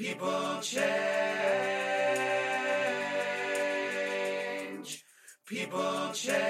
People 0.00 0.58
change. 0.62 0.80
People 5.46 6.10
change. 6.14 6.40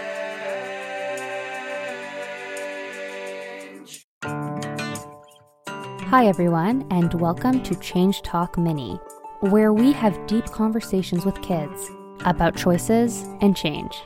Hi, 4.23 6.27
everyone, 6.27 6.87
and 6.93 7.13
welcome 7.15 7.61
to 7.65 7.75
Change 7.81 8.23
Talk 8.23 8.57
Mini, 8.57 9.01
where 9.41 9.73
we 9.73 9.91
have 9.91 10.29
deep 10.29 10.45
conversations 10.45 11.27
with 11.27 11.43
kids 11.43 11.91
about 12.25 12.55
choices 12.55 13.25
and 13.41 13.57
change. 13.57 14.01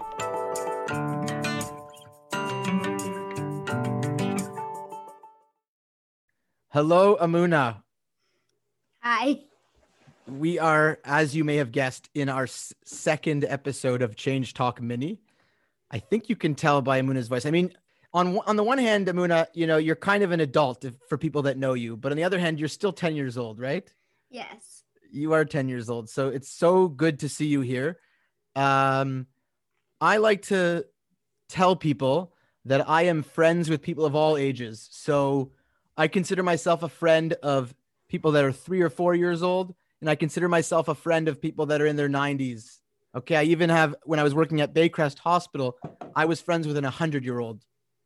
Hello, 6.70 7.18
Emuna. 7.20 7.83
Hi. 9.24 9.40
We 10.28 10.58
are, 10.58 10.98
as 11.02 11.34
you 11.34 11.44
may 11.44 11.56
have 11.56 11.72
guessed, 11.72 12.10
in 12.14 12.28
our 12.28 12.46
second 12.46 13.46
episode 13.48 14.02
of 14.02 14.16
Change 14.16 14.52
Talk 14.52 14.82
Mini. 14.82 15.18
I 15.90 15.98
think 15.98 16.28
you 16.28 16.36
can 16.36 16.54
tell 16.54 16.82
by 16.82 17.00
Emuna's 17.00 17.28
voice. 17.28 17.46
I 17.46 17.50
mean, 17.50 17.72
on 18.12 18.38
on 18.46 18.56
the 18.56 18.62
one 18.62 18.76
hand, 18.76 19.06
Emuna, 19.06 19.46
you 19.54 19.66
know, 19.66 19.78
you're 19.78 19.96
kind 19.96 20.22
of 20.24 20.32
an 20.32 20.40
adult 20.40 20.84
if, 20.84 20.94
for 21.08 21.16
people 21.16 21.40
that 21.42 21.56
know 21.56 21.72
you, 21.72 21.96
but 21.96 22.12
on 22.12 22.18
the 22.18 22.24
other 22.24 22.38
hand, 22.38 22.58
you're 22.58 22.68
still 22.68 22.92
10 22.92 23.16
years 23.16 23.38
old, 23.38 23.58
right? 23.58 23.90
Yes. 24.28 24.82
You 25.10 25.32
are 25.32 25.46
10 25.46 25.70
years 25.70 25.88
old. 25.88 26.10
So 26.10 26.28
it's 26.28 26.50
so 26.50 26.86
good 26.86 27.20
to 27.20 27.28
see 27.30 27.46
you 27.46 27.62
here. 27.62 28.00
Um, 28.54 29.26
I 30.02 30.18
like 30.18 30.42
to 30.48 30.84
tell 31.48 31.76
people 31.76 32.34
that 32.66 32.86
I 32.86 33.04
am 33.04 33.22
friends 33.22 33.70
with 33.70 33.80
people 33.80 34.04
of 34.04 34.14
all 34.14 34.36
ages. 34.36 34.86
So 34.92 35.52
I 35.96 36.08
consider 36.08 36.42
myself 36.42 36.82
a 36.82 36.90
friend 36.90 37.32
of 37.42 37.74
people 38.14 38.30
that 38.30 38.44
are 38.44 38.52
three 38.52 38.80
or 38.80 38.88
four 38.88 39.12
years 39.16 39.42
old, 39.42 39.74
and 40.00 40.08
I 40.08 40.14
consider 40.14 40.48
myself 40.48 40.86
a 40.86 40.94
friend 40.94 41.26
of 41.26 41.40
people 41.42 41.66
that 41.66 41.82
are 41.82 41.86
in 41.86 41.96
their 41.96 42.08
90s. 42.08 42.78
Okay. 43.12 43.34
I 43.34 43.42
even 43.42 43.68
have, 43.70 43.96
when 44.04 44.20
I 44.20 44.22
was 44.22 44.36
working 44.36 44.60
at 44.60 44.72
Baycrest 44.72 45.18
Hospital, 45.18 45.76
I 46.14 46.24
was 46.24 46.40
friends 46.40 46.64
with 46.68 46.76
an 46.76 46.84
100 46.84 47.24
year 47.24 47.40
old 47.40 47.64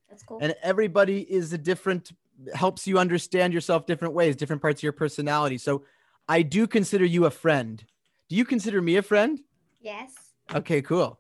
That's 0.09 0.23
cool. 0.23 0.39
and 0.41 0.55
everybody 0.62 1.20
is 1.31 1.53
a 1.53 1.59
different 1.59 2.12
helps 2.55 2.87
you 2.87 2.98
understand 2.98 3.53
yourself 3.53 3.84
different 3.84 4.15
ways 4.15 4.34
different 4.37 4.62
parts 4.62 4.78
of 4.78 4.84
your 4.84 4.92
personality 4.92 5.59
so 5.59 5.83
i 6.28 6.41
do 6.41 6.69
consider 6.69 7.05
you 7.05 7.25
a 7.27 7.31
friend 7.33 7.84
do 8.28 8.37
you 8.37 8.45
consider 8.45 8.81
me 8.81 8.95
a 8.97 9.03
friend 9.03 9.41
yes. 9.81 10.12
okay 10.55 10.81
cool 10.81 11.19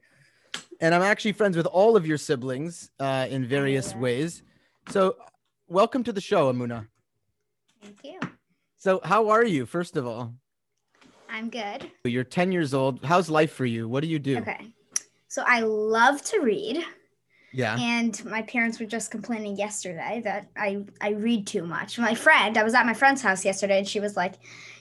and 0.80 0.94
i'm 0.94 1.02
actually 1.02 1.32
friends 1.32 1.56
with 1.56 1.66
all 1.66 1.96
of 1.96 2.06
your 2.06 2.18
siblings 2.18 2.90
uh, 3.00 3.26
in 3.28 3.44
various 3.44 3.88
Yeah. 3.92 3.98
ways 3.98 4.42
so 4.90 5.16
welcome 5.66 6.04
to 6.04 6.12
the 6.12 6.20
show 6.30 6.52
emuna 6.52 6.86
Thank 7.82 7.98
you. 8.04 8.20
So 8.78 9.00
how 9.04 9.28
are 9.28 9.44
you 9.44 9.66
first 9.66 9.96
of 9.96 10.06
all 10.06 10.34
I'm 11.28 11.50
good. 11.50 11.90
you're 12.04 12.24
10 12.24 12.52
years 12.52 12.72
old 12.72 13.04
how's 13.04 13.28
life 13.28 13.52
for 13.52 13.66
you 13.66 13.88
what 13.88 14.02
do 14.02 14.08
you 14.08 14.18
do 14.18 14.38
Okay. 14.38 14.72
So 15.28 15.44
I 15.46 15.60
love 15.60 16.22
to 16.22 16.40
read, 16.40 16.82
yeah 17.52 17.76
and 17.78 18.24
my 18.24 18.42
parents 18.42 18.80
were 18.80 18.86
just 18.86 19.10
complaining 19.10 19.56
yesterday 19.56 20.22
that 20.24 20.48
I 20.56 20.84
I 21.02 21.10
read 21.10 21.46
too 21.46 21.64
much. 21.64 21.98
My 21.98 22.14
friend, 22.14 22.56
I 22.56 22.64
was 22.64 22.74
at 22.74 22.86
my 22.86 22.94
friend's 22.94 23.20
house 23.20 23.44
yesterday, 23.44 23.78
and 23.78 23.88
she 23.88 24.00
was 24.00 24.16
like, 24.16 24.34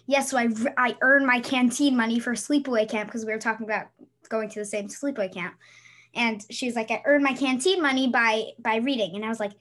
"Yes, 0.05 0.31
so 0.31 0.37
I 0.37 0.47
I 0.77 0.95
earn 1.01 1.25
my 1.25 1.41
canteen 1.41 1.97
money 1.97 2.19
for 2.19 2.33
sleepaway 2.33 2.89
camp 2.89 3.09
because 3.09 3.25
we 3.25 3.33
were 3.33 3.39
talking 3.39 3.65
about 3.65 3.87
going 4.29 4.49
to 4.49 4.59
the 4.59 4.65
same 4.65 4.87
sleepaway 4.87 5.33
camp." 5.33 5.55
And 6.13 6.45
she 6.49 6.65
was 6.65 6.75
like, 6.75 6.91
"I 6.91 7.01
earn 7.05 7.23
my 7.23 7.33
canteen 7.33 7.81
money 7.81 8.07
by 8.07 8.51
by 8.59 8.77
reading," 8.77 9.15
and 9.15 9.25
I 9.25 9.29
was 9.29 9.39
like, 9.41 9.53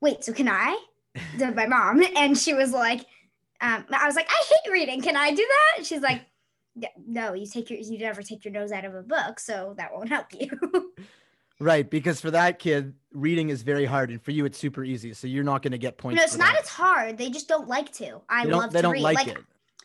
"Wait, 0.00 0.24
so 0.24 0.32
can 0.32 0.48
I?" 0.48 0.78
to 1.38 1.50
my 1.52 1.66
mom, 1.66 2.02
and 2.16 2.36
she 2.36 2.54
was 2.54 2.72
like, 2.72 3.06
um, 3.60 3.84
"I 3.90 4.06
was 4.06 4.16
like, 4.16 4.28
I 4.28 4.44
hate 4.48 4.72
reading. 4.72 5.02
Can 5.02 5.16
I 5.16 5.30
do 5.30 5.46
that?" 5.76 5.86
She's 5.86 6.02
like. 6.02 6.22
No, 7.06 7.32
you 7.32 7.46
take 7.46 7.70
your 7.70 7.78
you 7.78 7.98
never 7.98 8.22
take 8.22 8.44
your 8.44 8.52
nose 8.52 8.70
out 8.70 8.84
of 8.84 8.94
a 8.94 9.00
book, 9.00 9.40
so 9.40 9.72
that 9.78 9.94
won't 9.94 10.10
help 10.10 10.26
you. 10.38 10.92
right 11.58 11.88
because 11.88 12.20
for 12.20 12.30
that 12.30 12.58
kid 12.58 12.92
reading 13.14 13.48
is 13.48 13.62
very 13.62 13.86
hard 13.86 14.10
and 14.10 14.20
for 14.20 14.30
you 14.30 14.44
it's 14.44 14.58
super 14.58 14.84
easy 14.84 15.14
so 15.14 15.26
you're 15.26 15.42
not 15.42 15.62
going 15.62 15.72
to 15.72 15.78
get 15.78 15.96
points 15.96 16.18
no, 16.18 16.22
it's 16.22 16.36
not 16.36 16.52
that. 16.52 16.64
as 16.64 16.68
hard. 16.68 17.16
They 17.16 17.30
just 17.30 17.48
don't 17.48 17.66
like 17.66 17.90
to. 17.94 18.20
I 18.28 18.44
love 18.44 18.72
they 18.72 18.80
to 18.80 18.82
don't 18.82 18.92
read. 18.92 19.00
like, 19.00 19.28
it 19.28 19.38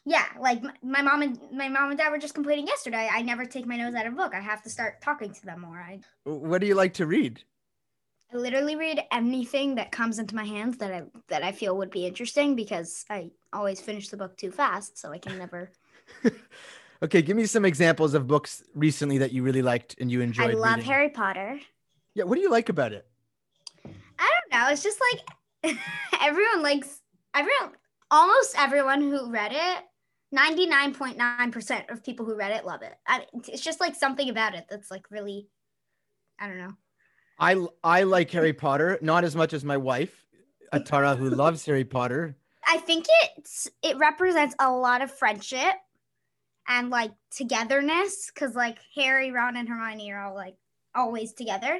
yeah, 0.05 0.25
like 0.39 0.63
my, 0.63 0.73
my 0.81 1.01
mom 1.01 1.21
and 1.21 1.39
my 1.53 1.69
mom 1.69 1.89
and 1.89 1.97
dad 1.97 2.09
were 2.09 2.17
just 2.17 2.33
complaining 2.33 2.67
yesterday. 2.67 3.07
I 3.11 3.21
never 3.21 3.45
take 3.45 3.67
my 3.67 3.77
nose 3.77 3.93
out 3.93 4.07
of 4.07 4.13
a 4.13 4.15
book. 4.15 4.33
I 4.33 4.39
have 4.39 4.63
to 4.63 4.69
start 4.69 5.01
talking 5.01 5.31
to 5.31 5.45
them 5.45 5.61
more. 5.61 5.77
I, 5.77 5.99
what 6.23 6.59
do 6.61 6.67
you 6.67 6.75
like 6.75 6.95
to 6.95 7.05
read 7.05 7.43
I 8.33 8.37
literally 8.37 8.75
read 8.75 9.03
anything 9.11 9.75
that 9.75 9.91
comes 9.91 10.17
into 10.17 10.35
my 10.35 10.45
hands 10.45 10.77
that 10.77 10.91
I 10.91 11.03
that 11.27 11.43
I 11.43 11.51
feel 11.51 11.77
would 11.77 11.91
be 11.91 12.07
interesting 12.07 12.55
because 12.55 13.05
I 13.09 13.31
always 13.53 13.81
finish 13.81 14.09
the 14.09 14.17
book 14.17 14.37
too 14.37 14.51
fast, 14.51 14.97
so 14.97 15.11
I 15.11 15.17
can 15.17 15.37
never. 15.37 15.71
Okay, 17.03 17.21
give 17.23 17.35
me 17.35 17.45
some 17.45 17.65
examples 17.65 18.13
of 18.13 18.27
books 18.27 18.63
recently 18.75 19.17
that 19.19 19.31
you 19.31 19.41
really 19.41 19.63
liked 19.63 19.95
and 19.99 20.11
you 20.11 20.21
enjoyed. 20.21 20.51
I 20.51 20.53
love 20.53 20.75
reading. 20.75 20.85
Harry 20.85 21.09
Potter. 21.09 21.59
Yeah, 22.13 22.25
what 22.25 22.35
do 22.35 22.41
you 22.41 22.51
like 22.51 22.69
about 22.69 22.93
it? 22.93 23.07
I 23.85 23.89
don't 24.29 24.51
know. 24.51 24.69
It's 24.71 24.83
just 24.83 24.99
like 25.11 25.77
everyone 26.21 26.61
likes 26.61 27.01
everyone. 27.33 27.71
Almost 28.11 28.55
everyone 28.55 29.01
who 29.01 29.31
read 29.31 29.51
it, 29.51 29.83
ninety 30.31 30.67
nine 30.67 30.93
point 30.93 31.17
nine 31.17 31.51
percent 31.51 31.89
of 31.89 32.03
people 32.03 32.23
who 32.25 32.35
read 32.35 32.51
it 32.51 32.65
love 32.65 32.83
it. 32.83 32.93
I, 33.07 33.25
it's 33.47 33.63
just 33.63 33.79
like 33.79 33.95
something 33.95 34.29
about 34.29 34.53
it 34.53 34.65
that's 34.69 34.91
like 34.91 35.09
really, 35.09 35.47
I 36.39 36.47
don't 36.47 36.59
know. 36.59 36.73
I 37.39 37.65
I 37.83 38.03
like 38.03 38.29
Harry 38.29 38.53
Potter, 38.53 38.99
not 39.01 39.23
as 39.23 39.35
much 39.35 39.53
as 39.53 39.65
my 39.65 39.77
wife, 39.77 40.23
Atara, 40.71 41.17
who 41.17 41.31
loves 41.31 41.65
Harry 41.65 41.85
Potter. 41.85 42.35
I 42.71 42.77
think 42.77 43.05
it's 43.37 43.69
it 43.83 43.97
represents 43.97 44.55
a 44.59 44.71
lot 44.71 45.01
of 45.01 45.11
friendship 45.11 45.73
and 46.67 46.89
like 46.89 47.11
togetherness 47.35 48.31
because 48.33 48.55
like 48.55 48.77
Harry, 48.95 49.31
Ron, 49.31 49.57
and 49.57 49.67
Hermione 49.67 50.11
are 50.13 50.23
all 50.23 50.35
like 50.35 50.55
always 50.95 51.33
together. 51.33 51.79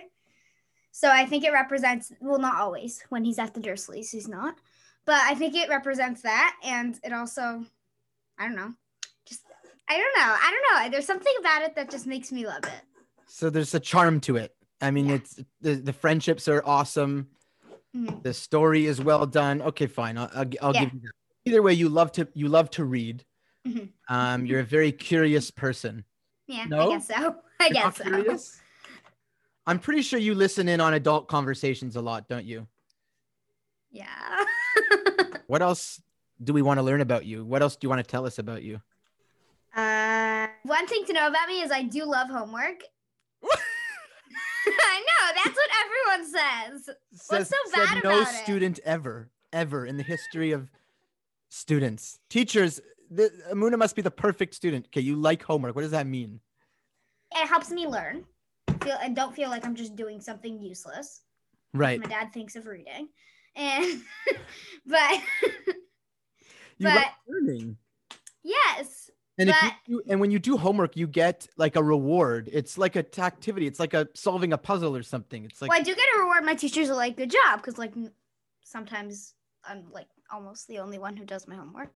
So 0.91 1.09
I 1.09 1.25
think 1.25 1.45
it 1.45 1.53
represents 1.53 2.11
well, 2.19 2.39
not 2.39 2.59
always 2.59 3.01
when 3.09 3.23
he's 3.23 3.39
at 3.39 3.53
the 3.53 3.61
Dursleys, 3.61 4.11
he's 4.11 4.27
not, 4.27 4.55
but 5.05 5.15
I 5.15 5.35
think 5.35 5.55
it 5.55 5.69
represents 5.69 6.23
that, 6.23 6.57
and 6.63 6.99
it 7.03 7.13
also, 7.13 7.65
I 8.37 8.47
don't 8.47 8.55
know, 8.57 8.73
just 9.25 9.41
I 9.89 9.93
don't 9.93 10.17
know, 10.17 10.35
I 10.35 10.51
don't 10.51 10.83
know. 10.83 10.91
There's 10.91 11.07
something 11.07 11.33
about 11.39 11.61
it 11.61 11.75
that 11.75 11.89
just 11.89 12.05
makes 12.05 12.31
me 12.33 12.45
love 12.45 12.63
it. 12.65 12.81
So 13.27 13.49
there's 13.49 13.73
a 13.73 13.79
charm 13.79 14.19
to 14.21 14.35
it. 14.35 14.53
I 14.81 14.91
mean, 14.91 15.07
Yeah. 15.07 15.15
it's 15.15 15.39
the, 15.61 15.75
the 15.75 15.93
friendships 15.93 16.49
are 16.49 16.61
awesome. 16.65 17.27
Mhm. 17.95 18.23
The 18.23 18.33
story 18.33 18.85
is 18.85 19.01
well 19.01 19.25
done. 19.25 19.61
Okay, 19.61 19.87
fine. 19.87 20.17
I'll, 20.17 20.29
I'll, 20.33 20.45
I'll 20.61 20.73
Yeah. 20.73 20.85
give 20.85 20.93
you 20.93 20.99
that. 21.01 21.11
Either 21.45 21.61
way, 21.61 21.73
you 21.73 21.89
love 21.89 22.11
to 22.13 22.27
you 22.33 22.47
love 22.47 22.69
to 22.71 22.85
read. 22.85 23.25
Mhm. 23.67 23.89
Um, 24.09 24.45
you're 24.45 24.59
a 24.61 24.63
very 24.65 24.91
curious 24.91 25.51
person. 25.51 26.05
Yeah, 26.47 26.65
No? 26.65 26.91
I 26.91 26.95
guess 26.95 27.07
so. 27.07 27.35
I 27.59 27.65
You're 27.65 27.73
guess 27.73 27.97
so. 27.97 28.03
curious? 28.03 28.61
I'm 29.67 29.77
pretty 29.79 30.01
sure 30.01 30.19
you 30.19 30.33
listen 30.35 30.67
in 30.67 30.81
on 30.81 30.93
adult 30.95 31.27
conversations 31.27 31.95
a 31.95 32.01
lot, 32.01 32.27
don't 32.27 32.45
you? 32.45 32.67
Yeah. 33.91 34.07
What 35.47 35.61
else 35.61 36.01
do 36.41 36.53
we 36.53 36.61
want 36.61 36.77
to 36.77 36.81
learn 36.81 37.01
about 37.01 37.25
you? 37.25 37.43
What 37.43 37.61
else 37.61 37.75
do 37.75 37.85
you 37.85 37.89
want 37.89 37.99
to 37.99 38.09
tell 38.09 38.25
us 38.25 38.39
about 38.39 38.63
you? 38.63 38.81
Uh, 39.75 40.47
one 40.63 40.87
thing 40.87 41.03
to 41.07 41.11
know 41.13 41.27
about 41.27 41.45
me 41.49 41.61
is 41.61 41.71
I 41.71 41.83
do 41.83 42.05
love 42.05 42.29
homework. 42.29 42.83
I 44.67 44.99
know 44.99 45.43
that's 45.43 45.57
what 45.57 45.69
everyone 45.85 46.31
says. 46.31 46.95
What's 47.29 47.49
so 47.49 47.55
said 47.67 47.85
bad 47.85 48.03
no 48.03 48.09
about 48.11 48.21
it? 48.21 48.31
No 48.33 48.43
student 48.43 48.79
ever, 48.85 49.29
ever 49.53 49.85
in 49.85 49.97
the 49.97 50.03
history 50.03 50.51
of 50.51 50.69
students, 51.49 52.19
teachers. 52.29 52.79
The, 53.09 53.29
Emuna 53.51 53.77
must 53.77 53.95
be 53.95 54.01
the 54.01 54.11
perfect 54.11 54.55
student. 54.55 54.85
Okay, 54.87 55.01
you 55.01 55.15
like 55.15 55.43
homework. 55.43 55.75
What 55.75 55.81
does 55.81 55.91
that 55.91 56.07
mean? 56.07 56.39
It 57.33 57.47
helps 57.47 57.69
me 57.71 57.87
learn. 57.87 58.25
Feel 58.81 58.97
and 59.01 59.15
don't 59.15 59.35
feel 59.35 59.49
like 59.49 59.65
I'm 59.65 59.75
just 59.75 59.95
doing 59.95 60.19
something 60.21 60.59
useless. 60.59 61.21
Right. 61.73 61.99
My 61.99 62.07
dad 62.07 62.33
thinks 62.33 62.55
of 62.55 62.67
reading, 62.67 63.09
and 63.55 64.01
but 64.85 65.21
You 66.77 66.87
but- 66.87 67.11
learning. 67.27 67.77
yes, 68.43 69.09
And 69.41 69.49
if 69.49 69.55
you 69.63 69.71
do, 69.87 70.03
and 70.07 70.19
when 70.19 70.31
you 70.31 70.39
do 70.39 70.55
homework, 70.57 70.95
you 70.95 71.07
get 71.07 71.47
like 71.57 71.75
a 71.75 71.83
reward. 71.83 72.49
It's 72.51 72.77
like 72.77 72.95
a 72.95 73.03
t- 73.03 73.21
activity. 73.21 73.65
It's 73.65 73.79
like 73.79 73.93
a 73.93 74.07
solving 74.13 74.53
a 74.53 74.57
puzzle 74.57 74.95
or 74.95 75.03
something. 75.03 75.45
It's 75.45 75.61
like 75.61 75.69
well, 75.69 75.79
I 75.79 75.83
do 75.83 75.95
get 75.95 76.05
a 76.15 76.19
reward. 76.19 76.43
My 76.43 76.55
teachers 76.55 76.89
are 76.89 76.95
like, 76.95 77.17
"Good 77.17 77.31
job," 77.31 77.57
because 77.57 77.77
like 77.77 77.93
sometimes 78.63 79.33
I'm 79.63 79.85
like 79.91 80.07
almost 80.31 80.67
the 80.67 80.79
only 80.79 80.99
one 80.99 81.17
who 81.17 81.25
does 81.25 81.47
my 81.47 81.55
homework. 81.55 81.91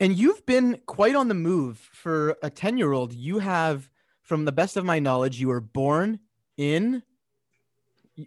And 0.00 0.16
you've 0.16 0.44
been 0.46 0.80
quite 0.86 1.14
on 1.14 1.28
the 1.28 1.34
move 1.34 1.78
for 1.92 2.36
a 2.42 2.50
10 2.50 2.78
year 2.78 2.92
old. 2.92 3.12
You 3.12 3.40
have, 3.40 3.90
from 4.22 4.44
the 4.44 4.52
best 4.52 4.76
of 4.76 4.84
my 4.84 4.98
knowledge, 4.98 5.40
you 5.40 5.48
were 5.48 5.60
born 5.60 6.20
in. 6.56 7.02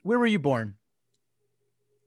Where 0.04 0.20
were 0.20 0.28
you 0.28 0.40
born? 0.40 0.76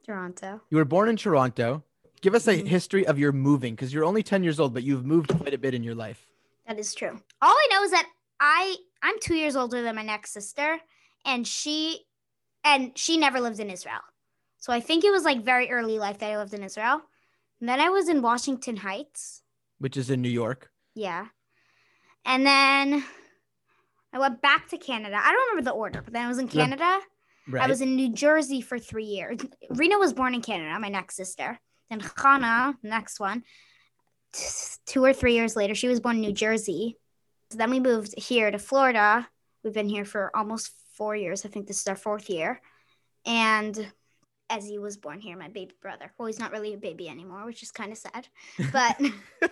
Toronto. 0.05 0.61
You 0.71 0.77
were 0.77 0.85
born 0.85 1.09
in 1.09 1.17
Toronto. 1.17 1.83
Give 2.25 2.35
us 2.35 2.49
a 2.49 2.57
Mhm. 2.63 2.67
history 2.69 3.07
of 3.07 3.19
your 3.19 3.33
moving 3.33 3.75
because 3.75 3.93
you're 3.93 4.03
only 4.03 4.23
10 4.23 4.43
years 4.43 4.59
old, 4.59 4.73
but 4.73 4.83
you've 4.83 5.05
moved 5.05 5.29
quite 5.37 5.53
a 5.53 5.59
bit 5.59 5.75
in 5.75 5.83
your 5.83 5.95
life. 5.95 6.27
That 6.67 6.79
is 6.79 6.95
true. 6.95 7.23
All 7.43 7.53
I 7.55 7.69
know 7.71 7.83
is 7.83 7.91
that 7.91 8.09
I 8.41 8.77
I'm 9.03 9.21
two 9.21 9.35
years 9.35 9.57
older 9.57 9.83
than 9.83 9.95
my 9.97 10.03
next 10.03 10.31
sister, 10.33 10.81
and 11.27 11.47
she 11.47 12.07
and 12.65 12.97
she 12.97 13.19
never 13.19 13.43
lived 13.43 13.61
in 13.61 13.69
Israel. 13.69 14.01
So 14.57 14.73
I 14.73 14.81
think 14.81 15.05
it 15.05 15.11
was 15.11 15.25
like 15.25 15.43
very 15.45 15.71
early 15.71 15.99
life 15.99 16.17
that 16.21 16.31
I 16.31 16.39
lived 16.39 16.55
in 16.55 16.63
Israel. 16.63 17.03
And 17.61 17.69
then 17.69 17.79
I 17.79 17.91
was 17.91 18.09
in 18.09 18.23
Washington 18.23 18.79
Heights. 18.79 19.43
which 19.79 19.99
is 19.99 20.09
in 20.09 20.23
New 20.23 20.31
York. 20.31 20.71
Yeah. 20.95 21.27
And 22.25 22.47
then 22.47 23.05
I 24.15 24.19
went 24.19 24.41
back 24.41 24.69
to 24.69 24.79
Canada. 24.79 25.21
I 25.23 25.31
don't 25.31 25.49
remember 25.51 25.69
the 25.71 25.77
order, 25.77 26.01
but 26.01 26.15
then 26.15 26.25
I 26.25 26.29
was 26.29 26.39
in. 26.39 26.49
Canada. 26.49 27.01
Right. 27.47 27.65
I 27.65 27.67
was 27.67 27.83
in 27.83 27.95
New 27.97 28.09
Jersey 28.15 28.63
for 28.63 28.79
three 28.79 29.05
years. 29.05 29.41
Rena 29.69 29.99
was 29.99 30.15
born 30.15 30.33
in 30.35 30.41
Canada, 30.41 30.79
my 30.81 30.89
next 30.89 31.17
sister. 31.17 31.61
Then 31.95 32.11
Hannah, 32.17 32.77
next 32.83 33.21
one, 33.21 33.45
t- 34.33 34.45
two 34.87 35.05
or 35.05 35.13
three 35.13 35.35
years 35.35 35.55
later, 35.55 35.75
she 35.75 35.89
was 35.89 36.01
born 36.01 36.17
in 36.17 36.23
New 36.23 36.33
Jersey. 36.33 36.99
So 37.51 37.59
then 37.59 37.71
we 37.71 37.79
moved 37.79 38.19
here 38.19 38.51
to 38.51 38.59
Florida. 38.59 39.29
We've 39.63 39.73
been 39.73 39.89
here 39.89 40.05
for 40.05 40.37
almost 40.37 40.73
four 40.97 41.15
years. 41.15 41.45
I 41.45 41.49
think 41.49 41.67
this 41.67 41.81
is 41.81 41.87
our 41.87 41.97
fourth 41.97 42.29
year. 42.29 42.61
And 43.25 43.75
Ezzy 44.51 44.81
was 44.81 44.97
born 44.97 45.21
here, 45.21 45.37
my 45.37 45.49
baby 45.49 45.75
brother. 45.81 46.13
Well, 46.19 46.27
he's 46.27 46.41
not 46.41 46.51
really 46.51 46.75
a 46.75 46.79
baby 46.79 47.09
anymore, 47.09 47.45
which 47.47 47.63
is 47.63 47.71
kind 47.71 47.93
of 47.93 47.99
sad. 47.99 48.27
But 48.73 48.97
he's 48.99 49.13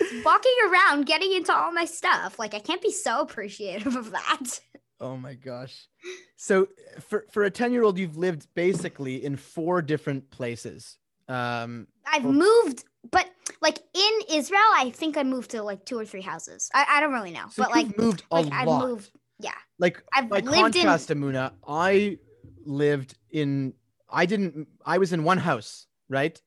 walking 0.24 0.56
around 0.70 1.04
getting 1.04 1.32
into 1.32 1.54
all 1.54 1.72
my 1.72 1.84
stuff. 1.84 2.38
Like, 2.38 2.54
I 2.54 2.60
can't 2.60 2.82
be 2.82 2.92
so 2.92 3.20
appreciative 3.20 3.96
of 3.96 4.12
that. 4.12 4.60
Oh 4.98 5.18
my 5.18 5.34
gosh. 5.34 5.88
So 6.36 6.68
for 7.00 7.26
for 7.30 7.44
a 7.44 7.50
10-year-old 7.50 7.98
you've 7.98 8.16
lived 8.16 8.46
basically 8.54 9.22
in 9.22 9.36
four 9.36 9.82
different 9.82 10.30
places. 10.30 10.96
Um 11.28 11.86
I've 12.06 12.24
Well- 12.24 12.32
moved, 12.34 12.84
but 13.10 13.28
like 13.60 13.78
in 13.94 14.12
Israel, 14.30 14.60
I 14.74 14.90
think 14.90 15.16
I 15.16 15.22
moved 15.22 15.50
to 15.52 15.62
like 15.62 15.84
two 15.84 15.98
or 15.98 16.04
three 16.04 16.22
houses. 16.22 16.70
I, 16.74 16.86
I 16.88 17.00
don't 17.00 17.12
really 17.12 17.32
know, 17.32 17.46
so 17.50 17.62
but 17.62 17.70
like, 17.72 17.96
moved 17.98 18.22
a 18.30 18.34
like 18.42 18.52
I've 18.52 18.68
lot. 18.68 18.88
moved. 18.88 19.10
Yeah, 19.38 19.50
Like 19.78 20.02
I've 20.14 20.28
by 20.28 20.40
lived 20.40 20.76
in. 20.76 20.82
contrast, 20.82 21.10
Emuna, 21.10 21.52
I 21.68 22.18
lived 22.64 23.16
in 23.30 23.74
I 24.08 24.24
didn't 24.26 24.68
I 24.84 24.98
was 24.98 25.12
in 25.12 25.24
one 25.24 25.38
house, 25.38 25.86
right? 26.08 26.40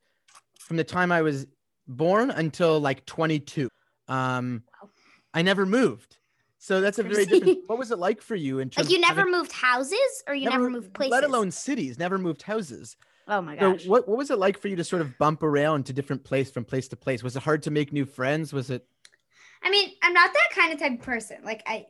From 0.58 0.76
the 0.76 0.84
time 0.84 1.12
I 1.12 1.22
was 1.22 1.46
born 1.86 2.30
until 2.30 2.80
like 2.80 3.04
22. 3.06 3.68
Um 4.08 4.62
Wow. 4.82 4.88
I 5.34 5.42
never 5.42 5.64
moved. 5.66 6.16
So 6.58 6.80
that's 6.80 6.98
a 6.98 7.02
very 7.04 7.24
different 7.26 7.58
what 7.68 7.78
was 7.78 7.90
it 7.90 7.98
like 7.98 8.20
for 8.22 8.34
you 8.34 8.58
in 8.58 8.70
terms 8.70 8.86
Like 8.88 8.92
you 8.92 9.00
never 9.00 9.20
having- 9.20 9.32
moved 9.32 9.52
houses, 9.52 10.22
or 10.26 10.34
you 10.34 10.48
never, 10.50 10.68
moved 10.70 10.92
places. 10.94 11.12
let 11.12 11.24
alone 11.24 11.50
cities, 11.50 11.98
never 11.98 12.18
moved 12.18 12.42
houses. 12.42 12.96
Oh 13.30 13.40
my 13.40 13.54
So 13.56 13.72
gosh. 13.72 13.86
what 13.86 14.08
what 14.08 14.18
was 14.18 14.30
it 14.30 14.38
like 14.38 14.58
for 14.58 14.66
you 14.66 14.74
to 14.76 14.84
sort 14.84 15.02
of 15.02 15.16
bump 15.16 15.44
around 15.44 15.86
to 15.86 15.92
different 15.92 16.24
place 16.24 16.50
from 16.50 16.64
place 16.64 16.88
to 16.88 16.96
place? 16.96 17.22
Was 17.22 17.36
it 17.36 17.44
hard 17.44 17.62
to 17.62 17.70
make 17.70 17.92
new 17.92 18.04
friends? 18.04 18.52
Was 18.52 18.70
it 18.70 18.84
I 19.62 19.70
mean, 19.70 19.90
I'm 20.02 20.12
not 20.12 20.32
that 20.32 20.48
kind 20.52 20.72
of 20.72 20.80
type 20.80 20.92
of 20.98 21.02
person. 21.02 21.38
Like 21.44 21.62
I, 21.66 21.86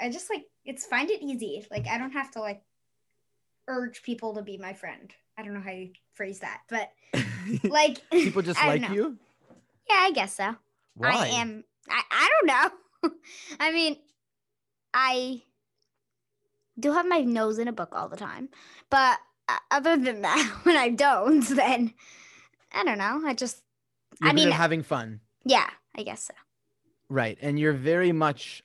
I 0.00 0.10
just 0.10 0.28
like 0.28 0.44
it's 0.66 0.84
find 0.84 1.10
it 1.10 1.22
easy. 1.22 1.66
Like 1.70 1.88
I 1.88 1.96
don't 1.96 2.12
have 2.12 2.30
to 2.32 2.40
like 2.40 2.62
urge 3.68 4.02
people 4.02 4.34
to 4.34 4.42
be 4.42 4.58
my 4.58 4.74
friend. 4.74 5.10
I 5.38 5.42
don't 5.42 5.54
know 5.54 5.60
how 5.60 5.70
you 5.70 5.92
phrase 6.12 6.40
that, 6.40 6.60
but 6.68 6.90
like 7.64 8.02
people 8.10 8.42
just 8.42 8.62
like 8.62 8.82
know. 8.82 8.92
you? 8.92 9.16
Yeah, 9.88 9.96
I 10.00 10.10
guess 10.12 10.34
so. 10.36 10.54
Why? 10.94 11.10
I 11.10 11.26
am. 11.28 11.64
I, 11.88 12.02
I 12.10 12.30
don't 12.30 12.46
know. 12.46 13.10
I 13.60 13.72
mean, 13.72 13.96
I 14.92 15.42
do 16.78 16.92
have 16.92 17.06
my 17.08 17.20
nose 17.20 17.58
in 17.58 17.68
a 17.68 17.72
book 17.72 17.90
all 17.92 18.08
the 18.08 18.16
time, 18.16 18.50
but 18.90 19.18
other 19.70 19.96
than 19.96 20.22
that, 20.22 20.52
when 20.64 20.76
I 20.76 20.88
don't, 20.90 21.42
then 21.48 21.94
I 22.72 22.84
don't 22.84 22.98
know. 22.98 23.22
I 23.26 23.34
just, 23.34 23.62
You're 24.20 24.30
I 24.30 24.32
mean- 24.32 24.50
having 24.50 24.82
fun. 24.82 25.20
yeah, 25.44 25.68
I 25.96 26.02
guess 26.02 26.24
so. 26.24 26.34
Right. 27.08 27.36
And 27.42 27.58
you're 27.58 27.74
very 27.74 28.12
much, 28.12 28.62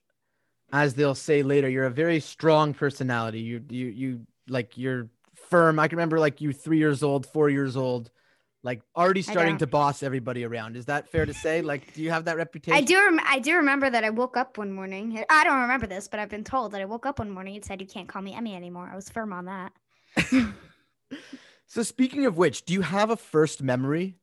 as 0.71 0.94
they'll 0.94 1.15
say 1.15 1.44
later, 1.44 1.68
you're 1.68 1.85
a 1.85 1.89
very 1.89 2.19
strong 2.21 2.74
personality. 2.74 3.39
You, 3.41 3.62
you, 3.69 3.88
you 3.88 4.27
like 4.47 4.77
you're 4.77 5.09
firm. 5.50 5.79
I 5.79 5.88
can 5.89 5.97
remember 5.97 6.18
like 6.19 6.39
you 6.39 6.53
three 6.53 6.77
years 6.77 7.03
old, 7.03 7.25
four 7.25 7.50
years 7.50 7.75
old, 7.75 8.09
like 8.63 8.81
already 8.95 9.21
starting 9.21 9.57
to 9.57 9.68
boss 9.68 10.01
everybody 10.01 10.45
around. 10.45 10.77
Is 10.77 10.85
that 10.85 11.09
fair 11.09 11.25
to 11.25 11.33
say? 11.33 11.62
Like, 11.62 11.94
do 11.94 12.01
you 12.01 12.09
have 12.12 12.24
that 12.25 12.38
reputation? 12.38 12.77
I 12.77 12.81
do. 12.81 12.95
Rem- 12.97 13.19
I 13.25 13.39
do 13.39 13.56
remember 13.57 13.89
that 13.89 14.06
I 14.06 14.09
woke 14.12 14.38
up 14.38 14.57
one 14.57 14.71
morning. 14.71 15.21
I 15.29 15.44
don't 15.44 15.62
remember 15.62 15.85
this, 15.88 16.07
but 16.07 16.19
I've 16.21 16.29
been 16.29 16.44
told 16.45 16.71
that 16.71 16.79
I 16.81 16.85
woke 16.85 17.06
up 17.06 17.19
one 17.19 17.29
morning 17.29 17.56
and 17.56 17.65
said, 17.65 17.81
"You 17.81 17.88
can't 17.88 18.07
call 18.07 18.21
me 18.21 18.33
Emmy 18.33 18.56
anymore." 18.56 18.89
I 18.91 18.95
was 18.95 19.09
firm 19.09 19.33
on 19.33 19.45
that. 19.45 19.74
So 21.69 21.83
speaking 21.83 22.25
of 22.25 22.37
which, 22.37 22.63
do 22.65 22.73
you 22.73 22.81
have 22.81 23.09
a 23.09 23.17
first 23.17 23.61
memory 23.61 24.15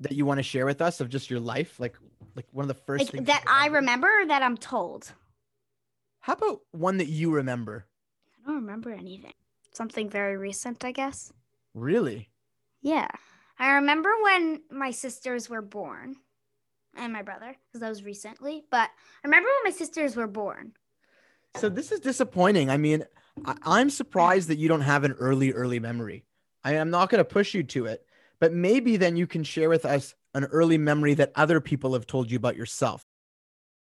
that 0.00 0.12
you 0.12 0.24
want 0.24 0.38
to 0.38 0.42
share 0.44 0.64
with 0.64 0.80
us 0.80 1.00
of 1.00 1.08
just 1.08 1.28
your 1.28 1.40
life? 1.40 1.78
Like, 1.80 1.96
like 2.36 2.46
one 2.52 2.62
of 2.62 2.68
the 2.68 2.82
first 2.86 3.04
Like 3.06 3.10
things 3.10 3.26
that 3.26 3.44
I 3.48 3.66
remember. 3.66 4.06
or 4.22 4.26
That 4.26 4.42
I'm 4.42 4.56
told. 4.56 5.12
How 6.20 6.34
about 6.34 6.60
one 6.70 6.98
that 6.98 7.08
you 7.08 7.32
remember? 7.32 7.86
I 8.40 8.46
don't 8.46 8.60
remember 8.60 8.92
anything. 8.92 9.32
Something 9.72 10.08
very 10.08 10.36
recent, 10.36 10.84
I 10.84 10.92
guess. 10.92 11.32
Really? 11.74 12.28
Yeah. 12.80 13.08
I 13.58 13.72
remember 13.72 14.10
when 14.22 14.62
my 14.70 14.92
sisters 14.92 15.50
were 15.50 15.62
born 15.62 16.14
and 16.96 17.12
my 17.12 17.22
brother, 17.22 17.56
because 17.66 17.80
that 17.80 17.88
was 17.88 18.04
recently, 18.04 18.62
but 18.70 18.88
I 18.88 19.26
remember 19.26 19.48
when 19.48 19.72
my 19.72 19.76
sisters 19.76 20.14
were 20.14 20.28
born. 20.28 20.74
So 21.56 21.68
this 21.68 21.90
is 21.90 22.00
disappointing. 22.00 22.70
I 22.70 22.76
mean, 22.76 23.04
I- 23.44 23.56
I'm 23.64 23.90
surprised 23.90 24.48
that 24.48 24.58
you 24.58 24.68
don't 24.68 24.82
have 24.82 25.04
an 25.04 25.12
early, 25.12 25.52
early 25.52 25.80
memory. 25.80 26.24
I 26.64 26.74
am 26.74 26.90
not 26.90 27.10
going 27.10 27.18
to 27.18 27.24
push 27.24 27.54
you 27.54 27.62
to 27.64 27.86
it, 27.86 28.06
but 28.38 28.52
maybe 28.52 28.96
then 28.96 29.16
you 29.16 29.26
can 29.26 29.42
share 29.44 29.68
with 29.68 29.84
us 29.84 30.14
an 30.34 30.44
early 30.44 30.78
memory 30.78 31.14
that 31.14 31.32
other 31.34 31.60
people 31.60 31.94
have 31.94 32.06
told 32.06 32.30
you 32.30 32.36
about 32.36 32.56
yourself. 32.56 33.04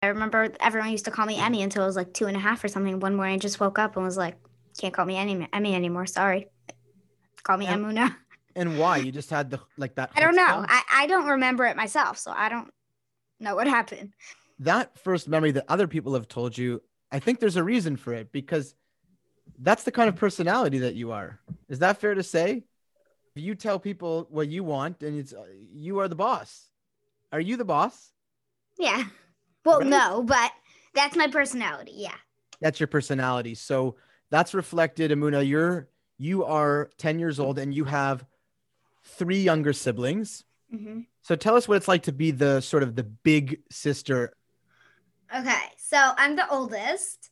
I 0.02 0.08
remember 0.08 0.52
everyone 0.61 0.90
used 0.93 1.06
to 1.06 1.11
call 1.11 1.26
me 1.26 1.38
Emmy 1.38 1.62
until 1.62 1.82
I 1.82 1.87
was 1.87 1.96
like 1.96 2.12
two 2.12 2.26
and 2.26 2.37
a 2.37 2.40
half 2.40 2.62
or 2.62 2.69
something. 2.69 3.00
One 3.00 3.17
morning 3.17 3.35
I 3.35 3.38
just 3.38 3.58
woke 3.58 3.79
up 3.79 3.96
and 3.96 4.05
was 4.05 4.17
like, 4.17 4.37
can't 4.79 4.94
call 4.94 5.05
me 5.06 5.17
Emmy, 5.17 5.49
Emmy 5.52 5.75
anymore. 5.75 6.06
Sorry. 6.06 6.46
Call 7.43 7.56
me 7.56 7.67
Em- 7.67 7.85
Emuna. 7.85 8.14
And 8.55 8.79
why? 8.79 8.99
You 8.99 9.11
just 9.11 9.31
had 9.31 9.50
the 9.50 9.61
like 9.76 9.94
that. 9.96 10.11
I 10.17 10.20
don't 10.20 10.37
know. 10.37 10.64
I, 10.69 10.82
I 10.93 11.06
don't 11.08 11.26
remember 11.26 11.64
it 11.64 11.76
myself, 11.76 12.19
so 12.19 12.31
I 12.32 12.49
don't 12.49 12.70
know 13.40 13.56
what 13.56 13.67
happened. 13.67 14.12
that 14.61 14.96
first 14.99 15.26
memory 15.29 15.52
that 15.52 15.64
other 15.69 15.88
people 15.88 16.14
have 16.14 16.29
told 16.29 16.56
you, 16.56 16.82
I 17.11 17.19
think 17.19 17.40
there's 17.40 17.56
a 17.56 17.64
reason 17.64 17.96
for 17.96 18.12
it 18.12 18.31
because 18.31 18.75
that's 19.58 19.84
the 19.84 19.92
kind 19.92 20.08
of 20.08 20.16
personality 20.16 20.78
that 20.80 20.94
you 20.94 21.12
are. 21.12 21.38
Is 21.68 21.78
that 21.80 22.00
fair 22.00 22.14
to 22.14 22.22
say? 22.22 22.64
If 23.36 23.42
you 23.42 23.54
tell 23.54 23.78
people 23.78 24.26
what 24.30 24.48
you 24.48 24.64
want 24.64 25.02
and 25.02 25.18
it's 25.18 25.34
you 25.72 25.98
are 26.00 26.08
the 26.08 26.16
boss. 26.16 26.68
Are 27.32 27.40
you 27.40 27.56
the 27.56 27.64
boss? 27.64 28.12
Yeah. 28.78 29.04
Well, 29.64 29.80
Right. 29.80 29.88
no, 29.88 30.22
but 30.22 30.52
that's 30.94 31.16
my 31.16 31.28
personality. 31.28 31.92
Yeah. 31.96 32.14
That's 32.60 32.80
your 32.80 32.86
personality. 32.86 33.54
So 33.54 33.96
that's 34.30 34.54
reflected, 34.54 35.10
Emuna. 35.10 35.46
You're 35.46 35.88
you 36.16 36.44
are 36.44 36.90
10 36.98 37.18
years 37.20 37.38
old 37.38 37.58
and 37.58 37.72
you 37.72 37.84
have 37.84 38.24
three 39.04 39.38
younger 39.40 39.73
siblings. 39.73 40.44
hmm 40.70 41.00
So 41.23 41.37
tell 41.37 41.54
us 41.56 41.68
what 41.68 41.76
it's 41.76 41.88
like 41.88 42.02
to 42.04 42.12
be 42.12 42.30
the 42.32 42.61
sort 42.61 42.82
of 42.82 42.96
the 42.96 43.04
big 43.04 43.61
sister. 43.70 44.32
Okay, 45.34 45.62
so 45.76 45.96
I'm 46.16 46.34
the 46.37 46.49
oldest, 46.50 47.30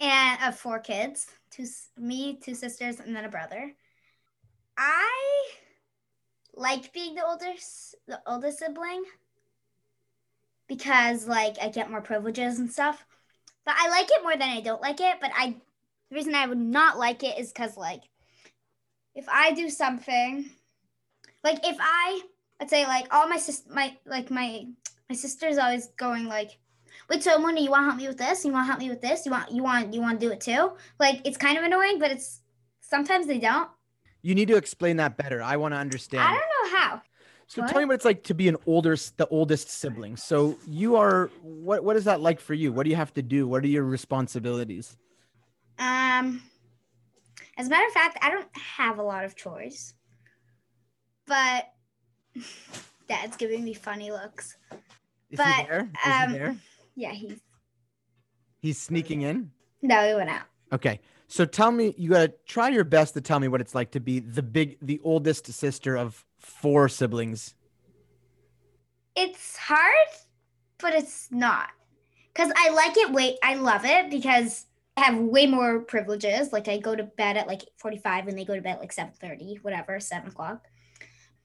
and 0.00 0.38
of 0.42 0.56
four 0.56 0.78
kids. 0.78 1.26
Two, 1.50 1.66
me, 1.96 2.38
two 2.42 2.54
sisters, 2.54 3.00
and 3.00 3.14
then 3.14 3.24
a 3.24 3.28
brother. 3.28 3.72
I 4.76 5.48
like 6.54 6.92
being 6.92 7.14
the 7.14 7.26
oldest, 7.26 7.96
the 8.06 8.20
oldest 8.26 8.58
sibling, 8.58 9.04
because 10.68 11.26
like 11.26 11.56
I 11.60 11.68
get 11.68 11.90
more 11.90 12.00
privileges 12.00 12.58
and 12.58 12.70
stuff. 12.70 13.04
But 13.64 13.74
I 13.78 13.88
like 13.88 14.08
it 14.10 14.22
more 14.22 14.36
than 14.36 14.48
I 14.48 14.60
don't 14.60 14.80
like 14.80 15.00
it. 15.00 15.16
But 15.20 15.32
I, 15.34 15.56
the 16.10 16.16
reason 16.16 16.34
I 16.34 16.46
would 16.46 16.58
not 16.58 16.98
like 16.98 17.22
it 17.22 17.38
is 17.38 17.52
because 17.52 17.76
like, 17.76 18.02
if 19.14 19.28
I 19.28 19.52
do 19.52 19.68
something, 19.68 20.48
like 21.42 21.66
if 21.66 21.76
I, 21.80 22.20
let's 22.60 22.70
say 22.70 22.86
like 22.86 23.12
all 23.12 23.28
my 23.28 23.38
sis, 23.38 23.64
my 23.68 23.96
like 24.06 24.30
my 24.30 24.66
my 25.08 25.16
sister's 25.16 25.58
always 25.58 25.88
going 25.96 26.26
like 26.26 26.58
wait 27.08 27.22
so 27.22 27.38
Mona, 27.38 27.60
you 27.60 27.70
want 27.70 27.82
to 27.82 27.84
help 27.86 27.96
me 27.96 28.08
with 28.08 28.18
this 28.18 28.44
you 28.44 28.52
want 28.52 28.64
to 28.64 28.68
help 28.68 28.80
me 28.80 28.90
with 28.90 29.00
this 29.00 29.24
you 29.26 29.32
want 29.32 29.50
you 29.50 29.62
want 29.62 29.92
you 29.94 30.00
want 30.00 30.20
to 30.20 30.26
do 30.26 30.32
it 30.32 30.40
too 30.40 30.72
like 30.98 31.20
it's 31.26 31.36
kind 31.36 31.56
of 31.58 31.64
annoying 31.64 31.98
but 31.98 32.10
it's 32.10 32.42
sometimes 32.80 33.26
they 33.26 33.38
don't 33.38 33.68
You 34.22 34.34
need 34.34 34.48
to 34.48 34.56
explain 34.56 34.96
that 34.96 35.16
better. 35.16 35.42
I 35.42 35.56
want 35.56 35.74
to 35.74 35.78
understand. 35.78 36.22
i 36.24 36.30
don't 36.30 36.72
know 36.72 36.78
how 36.78 37.02
So 37.46 37.62
What? 37.62 37.70
tell 37.70 37.80
me 37.80 37.86
what 37.86 37.94
it's 37.94 38.04
like 38.04 38.22
to 38.24 38.34
be 38.34 38.48
an 38.48 38.56
older, 38.66 38.94
the 39.16 39.26
oldest 39.30 39.70
sibling. 39.70 40.16
So 40.16 40.58
you 40.66 40.96
are 40.96 41.30
what? 41.42 41.82
What 41.82 41.96
is 41.96 42.04
that 42.04 42.20
like 42.20 42.40
for 42.40 42.52
you? 42.54 42.72
What 42.74 42.84
do 42.84 42.90
you 42.90 42.96
have 42.96 43.14
to 43.14 43.22
do? 43.22 43.48
What 43.48 43.64
are 43.64 43.68
your 43.68 43.84
responsibilities? 43.84 44.96
um 45.78 46.42
as 47.56 47.68
a 47.68 47.70
matter 47.70 47.86
of 47.86 47.92
fact 47.92 48.18
i 48.20 48.28
don't 48.30 48.48
have 48.56 48.98
a 48.98 49.02
lot 49.02 49.24
of 49.24 49.36
chores 49.36 49.94
but 51.26 51.70
dad's 53.08 53.36
giving 53.36 53.62
me 53.64 53.74
funny 53.74 54.10
looks 54.10 54.56
Is 55.30 55.36
But, 55.36 55.54
he 55.56 55.62
there? 55.68 55.88
Is 56.06 56.14
um, 56.22 56.30
he 56.32 56.38
there? 56.38 56.56
Yeah 56.98 57.12
he's 57.12 57.40
He's 58.60 58.78
sneaking 58.80 59.22
in. 59.22 59.52
no 59.82 60.06
he 60.08 60.14
went 60.14 60.30
out 60.30 60.42
Okay. 60.72 61.00
So 61.28 61.44
tell 61.46 61.70
me, 61.70 61.94
you 61.96 62.10
gotta 62.10 62.32
try 62.46 62.68
your 62.68 62.84
best 62.84 63.14
to 63.14 63.20
tell 63.22 63.38
me 63.40 63.48
what 63.48 63.60
it's 63.62 63.74
like 63.74 63.90
to 63.92 64.00
be 64.00 64.18
the 64.20 64.42
big, 64.42 64.76
the 64.82 65.00
oldest 65.04 65.46
sister 65.52 65.96
of 65.96 66.24
four 66.38 66.88
siblings. 66.90 67.54
it's 69.16 69.56
hard, 69.56 70.08
but 70.78 70.92
it's 70.94 71.28
not. 71.30 71.68
Cause 72.34 72.50
I 72.56 72.70
like 72.70 72.96
it. 72.96 73.10
Wait, 73.12 73.36
I 73.42 73.54
love 73.54 73.84
it 73.84 74.10
because 74.10 74.66
I 74.96 75.02
have 75.02 75.18
way 75.18 75.46
more 75.46 75.80
privileges. 75.80 76.52
Like 76.52 76.68
I 76.68 76.78
go 76.78 76.94
to 76.94 77.04
bed 77.04 77.36
at 77.36 77.46
like 77.46 77.62
45 77.78 78.28
and 78.28 78.38
they 78.38 78.44
go 78.44 78.54
to 78.54 78.62
bed 78.62 78.74
at 78.74 78.80
like 78.80 78.92
7:30, 78.92 79.58
whatever, 79.62 79.98
seven 80.00 80.28
o'clock. 80.28 80.66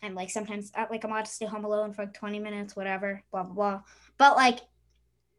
and 0.01 0.15
like 0.15 0.29
sometimes 0.29 0.72
uh, 0.75 0.86
like 0.91 1.03
I'm 1.05 1.12
allowed 1.12 1.25
to 1.25 1.31
stay 1.31 1.45
home 1.45 1.65
alone 1.65 1.93
for 1.93 2.03
like 2.03 2.13
20 2.13 2.39
minutes, 2.39 2.75
whatever, 2.75 3.24
blah 3.31 3.43
blah 3.43 3.53
blah. 3.55 3.81
But 4.17 4.36
like 4.36 4.60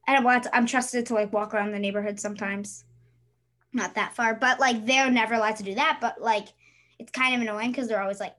I 0.07 0.15
don't 0.15 0.25
want 0.25 0.45
to, 0.45 0.57
I'm 0.57 0.67
trusted 0.67 1.07
to 1.07 1.15
like 1.15 1.33
walk 1.33 1.55
around 1.55 1.73
the 1.73 1.79
neighborhood 1.79 2.21
sometimes. 2.21 2.85
Not 3.73 3.95
that 3.95 4.15
far, 4.15 4.35
but 4.35 4.61
like 4.61 4.87
they're 4.87 5.11
never 5.11 5.35
allowed 5.35 5.57
to 5.57 5.63
do 5.63 5.75
that. 5.75 5.99
But 6.01 6.21
like 6.21 6.49
it's 6.99 7.11
kind 7.11 7.35
of 7.35 7.41
annoying 7.41 7.71
because 7.71 7.89
they're 7.89 8.03
always 8.03 8.21
like 8.21 8.35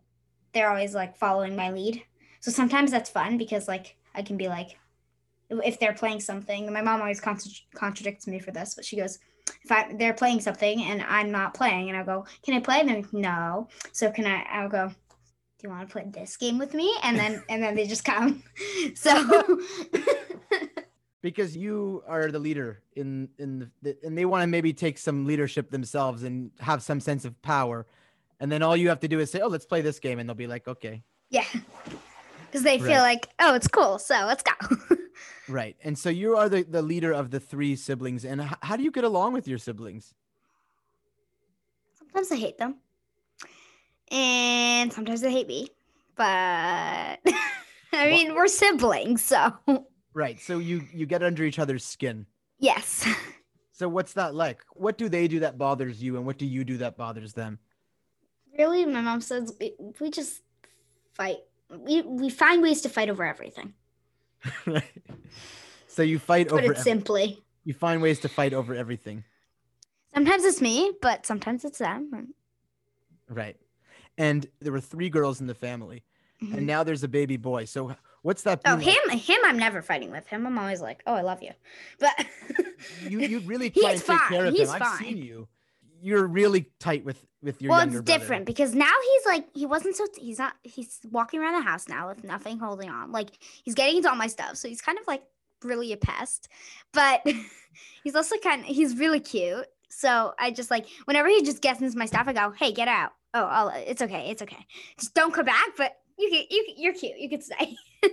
they're 0.53 0.69
always 0.69 0.95
like 0.95 1.17
following 1.17 1.55
my 1.55 1.71
lead. 1.71 2.01
So 2.39 2.51
sometimes 2.51 2.91
that's 2.91 3.09
fun 3.09 3.37
because 3.37 3.67
like 3.67 3.97
I 4.13 4.21
can 4.21 4.37
be 4.37 4.47
like 4.47 4.77
if 5.49 5.79
they're 5.79 5.93
playing 5.93 6.21
something. 6.21 6.71
My 6.71 6.81
mom 6.81 7.01
always 7.01 7.19
contra- 7.19 7.51
contradicts 7.73 8.27
me 8.27 8.39
for 8.39 8.51
this, 8.51 8.75
but 8.75 8.85
she 8.85 8.95
goes, 8.95 9.19
if 9.63 9.71
I 9.71 9.93
they're 9.97 10.13
playing 10.13 10.41
something 10.41 10.83
and 10.83 11.03
I'm 11.03 11.31
not 11.31 11.53
playing, 11.53 11.89
and 11.89 11.97
I 11.97 12.03
go, 12.03 12.25
can 12.43 12.55
I 12.55 12.59
play? 12.61 12.79
And 12.79 12.89
they're 12.89 13.03
no. 13.11 13.67
So 13.91 14.11
can 14.11 14.25
I? 14.25 14.43
I'll 14.51 14.69
go. 14.69 14.87
Do 14.87 15.67
you 15.67 15.69
want 15.69 15.87
to 15.87 15.91
play 15.91 16.05
this 16.07 16.37
game 16.37 16.57
with 16.57 16.73
me? 16.73 16.95
And 17.03 17.17
then 17.17 17.43
and 17.49 17.61
then 17.61 17.75
they 17.75 17.87
just 17.87 18.05
come. 18.05 18.43
So. 18.95 19.57
because 21.25 21.57
you 21.57 22.03
are 22.07 22.29
the 22.29 22.37
leader 22.37 22.83
in 22.95 23.27
in 23.39 23.71
the, 23.81 23.97
and 24.03 24.15
they 24.15 24.25
want 24.25 24.43
to 24.43 24.47
maybe 24.47 24.71
take 24.71 24.99
some 24.99 25.25
leadership 25.25 25.71
themselves 25.71 26.21
and 26.21 26.51
have 26.59 26.83
some 26.83 26.99
sense 26.99 27.25
of 27.25 27.41
power. 27.41 27.87
And 28.39 28.51
then 28.51 28.61
all 28.61 28.77
you 28.77 28.89
have 28.89 28.99
to 28.99 29.07
do 29.07 29.19
is 29.19 29.31
say 29.31 29.39
oh 29.39 29.47
let's 29.47 29.65
play 29.65 29.81
this 29.81 29.97
game 29.97 30.19
and 30.19 30.29
they'll 30.29 30.35
be 30.35 30.45
like 30.45 30.67
okay. 30.67 31.01
Yeah. 31.31 31.45
Because 32.45 32.61
they 32.61 32.77
feel 32.77 32.99
like 32.99 33.27
oh 33.39 33.55
it's 33.55 33.67
cool 33.67 33.97
so 33.97 34.13
let's 34.27 34.43
go. 34.43 34.53
Right. 35.47 35.77
And 35.83 35.97
so 35.97 36.09
you 36.09 36.35
are 36.35 36.49
the, 36.49 36.63
the 36.63 36.81
leader 36.81 37.11
of 37.11 37.29
the 37.29 37.39
three 37.39 37.75
siblings 37.75 38.25
and 38.25 38.41
h- 38.41 38.59
how 38.61 38.75
do 38.75 38.83
you 38.83 38.91
get 38.91 39.03
along 39.03 39.33
with 39.33 39.47
your 39.47 39.57
siblings? 39.57 40.13
Sometimes 41.97 42.31
i 42.31 42.35
hate 42.35 42.57
them 42.57 42.75
and 44.11 44.93
sometimes 44.93 45.21
they 45.21 45.31
hate 45.31 45.47
me 45.47 45.69
but 46.15 46.25
i 47.93 48.09
mean 48.09 48.35
we're 48.35 48.47
siblings 48.47 49.23
so 49.23 49.53
right 50.15 50.39
so 50.39 50.57
you 50.57 50.81
you 50.91 51.05
get 51.05 51.21
under 51.21 51.43
each 51.43 51.59
other's 51.59 51.85
skin. 51.85 52.25
Yes. 52.59 53.07
So 53.77 53.89
what's 53.89 54.13
that 54.13 54.33
like? 54.33 54.61
What 54.71 54.97
do 54.97 55.09
they 55.09 55.27
do 55.27 55.41
that 55.41 55.57
bothers 55.57 56.01
you 56.01 56.15
and 56.15 56.25
what 56.25 56.37
do 56.37 56.45
you 56.45 56.63
do 56.63 56.77
that 56.77 56.95
bothers 56.95 57.33
them? 57.33 57.59
Really 58.57 58.85
my 58.85 59.01
mom 59.01 59.19
says 59.19 59.51
we, 59.59 59.73
we 59.99 60.09
just 60.09 60.41
fight. 61.13 61.39
We, 61.69 62.01
we 62.01 62.29
find 62.29 62.61
ways 62.61 62.79
to 62.83 62.89
fight 62.89 63.09
over 63.09 63.25
everything. 63.25 63.73
Right. 64.65 64.83
So 65.87 66.03
you 66.03 66.19
fight 66.19 66.47
put 66.47 66.63
over 66.63 66.71
it 66.71 66.77
simply. 66.77 67.43
you 67.65 67.73
find 67.73 68.01
ways 68.01 68.21
to 68.21 68.29
fight 68.29 68.53
over 68.53 68.73
everything. 68.73 69.25
Sometimes 70.13 70.45
it's 70.45 70.61
me 70.61 70.93
but 71.01 71.25
sometimes 71.25 71.65
it's 71.65 71.79
them. 71.79 72.33
Right. 73.27 73.57
And 74.17 74.47
there 74.61 74.71
were 74.71 74.79
three 74.79 75.09
girls 75.09 75.41
in 75.41 75.47
the 75.47 75.53
family 75.53 76.05
Mhm. 76.41 76.53
and 76.59 76.65
now 76.65 76.83
there's 76.85 77.03
a 77.03 77.09
baby 77.09 77.35
boy. 77.35 77.65
So 77.65 77.93
what's 78.25 78.41
that 78.41 78.61
oh 78.65 78.75
been 78.77 78.85
like? 78.85 78.95
him 79.11 79.19
him 79.19 79.39
i'm 79.45 79.57
never 79.57 79.81
fighting 79.83 80.09
with 80.11 80.25
him. 80.27 80.47
I'm 80.47 80.57
always 80.57 80.81
like 80.81 81.03
oh 81.05 81.13
i 81.13 81.21
love 81.21 81.43
you. 81.43 81.51
But 81.99 82.25
you 83.07 83.19
you 83.19 83.39
really 83.41 83.69
try 83.81 83.91
He's 83.91 84.01
and 84.09 84.19
take 84.19 84.29
care 84.29 84.39
fine, 84.39 84.47
of 84.47 84.53
he's 84.55 84.73
him. 84.73 84.81
I've 84.81 84.97
seen 84.99 85.17
you. 85.17 85.47
You're 86.01 86.25
really 86.27 86.71
tight 86.79 87.05
with 87.05 87.23
with 87.43 87.61
your 87.61 87.69
well 87.69 87.81
it's 87.81 87.91
brother. 87.91 88.05
different 88.05 88.45
because 88.45 88.73
now 88.73 88.91
he's 89.11 89.25
like 89.27 89.45
he 89.53 89.65
wasn't 89.67 89.95
so 89.95 90.07
he's 90.17 90.39
not 90.39 90.53
he's 90.63 90.99
walking 91.11 91.39
around 91.39 91.53
the 91.53 91.69
house 91.69 91.87
now 91.87 92.07
with 92.07 92.23
nothing 92.23 92.57
holding 92.57 92.89
on. 92.89 93.11
Like 93.11 93.29
he's 93.63 93.75
getting 93.75 93.97
into 93.97 94.09
all 94.09 94.15
my 94.15 94.27
stuff 94.27 94.57
so 94.57 94.67
he's 94.67 94.81
kind 94.81 94.97
of 94.97 95.05
like 95.07 95.23
really 95.63 95.93
a 95.93 95.97
pest. 95.97 96.49
But 96.93 97.21
he's 98.03 98.15
also 98.15 98.37
kind 98.37 98.61
of 98.61 98.67
he's 98.67 98.97
really 98.97 99.19
cute. 99.19 99.67
So 99.89 100.33
i 100.39 100.49
just 100.51 100.71
like 100.71 100.87
whenever 101.05 101.29
he 101.29 101.43
just 101.43 101.61
gets 101.61 101.79
into 101.79 101.97
my 101.97 102.05
stuff 102.05 102.27
i 102.27 102.33
go 102.33 102.51
hey 102.51 102.71
get 102.71 102.87
out. 102.87 103.11
Oh 103.35 103.45
I'll, 103.45 103.69
it's 103.69 104.01
okay 104.01 104.31
it's 104.31 104.41
okay. 104.41 104.65
Just 104.99 105.13
don't 105.13 105.33
come 105.33 105.45
back 105.45 105.69
but 105.77 105.95
you 106.17 106.45
you 106.49 106.65
you're 106.77 106.93
cute 106.93 107.17
you 107.17 107.29
could 107.29 107.43
stay 107.43 107.75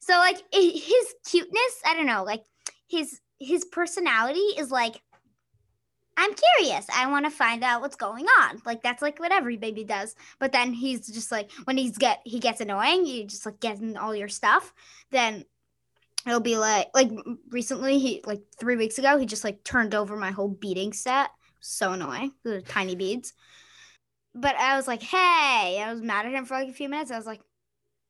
so 0.00 0.14
like 0.14 0.38
his 0.52 1.14
cuteness 1.26 1.80
i 1.86 1.94
don't 1.94 2.06
know 2.06 2.24
like 2.24 2.42
his 2.88 3.20
his 3.38 3.64
personality 3.64 4.38
is 4.58 4.70
like 4.70 5.00
I'm 6.20 6.34
curious. 6.34 6.86
I 6.94 7.10
want 7.10 7.24
to 7.24 7.30
find 7.30 7.64
out 7.64 7.80
what's 7.80 7.96
going 7.96 8.26
on. 8.26 8.60
Like 8.66 8.82
that's 8.82 9.00
like 9.00 9.18
what 9.18 9.32
every 9.32 9.56
baby 9.56 9.84
does. 9.84 10.14
But 10.38 10.52
then 10.52 10.74
he's 10.74 11.06
just 11.06 11.32
like 11.32 11.50
when 11.64 11.78
he's 11.78 11.96
get 11.96 12.20
he 12.24 12.40
gets 12.40 12.60
annoying, 12.60 13.06
you 13.06 13.24
just 13.24 13.46
like 13.46 13.58
getting 13.58 13.96
all 13.96 14.14
your 14.14 14.28
stuff. 14.28 14.74
Then 15.10 15.46
it'll 16.26 16.40
be 16.40 16.58
like 16.58 16.88
like 16.94 17.10
recently 17.48 17.98
he 17.98 18.22
like 18.26 18.42
three 18.58 18.76
weeks 18.76 18.98
ago 18.98 19.16
he 19.16 19.24
just 19.24 19.44
like 19.44 19.64
turned 19.64 19.94
over 19.94 20.14
my 20.14 20.30
whole 20.30 20.48
beading 20.48 20.92
set. 20.92 21.30
So 21.60 21.92
annoying. 21.92 22.32
The 22.44 22.60
tiny 22.60 22.96
beads. 22.96 23.32
But 24.34 24.56
I 24.56 24.76
was 24.76 24.86
like, 24.86 25.02
hey, 25.02 25.82
I 25.84 25.92
was 25.92 26.00
mad 26.02 26.26
at 26.26 26.32
him 26.32 26.44
for 26.44 26.54
like 26.54 26.68
a 26.68 26.72
few 26.72 26.88
minutes. 26.88 27.10
I 27.10 27.16
was 27.16 27.26
like, 27.26 27.40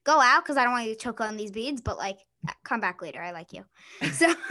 go 0.05 0.21
out 0.21 0.45
because 0.45 0.57
I 0.57 0.65
don't 0.65 0.73
want 0.73 0.87
you 0.87 0.95
to 0.95 0.99
choke 1.01 1.21
on 1.21 1.37
these 1.37 1.51
beads. 1.51 1.81
But 1.81 1.97
like, 1.99 2.19
come 2.65 2.81
back 2.81 3.01
later. 3.03 3.21
I 3.23 3.31
like 3.33 3.53
you. 3.53 3.65
So. 4.13 4.33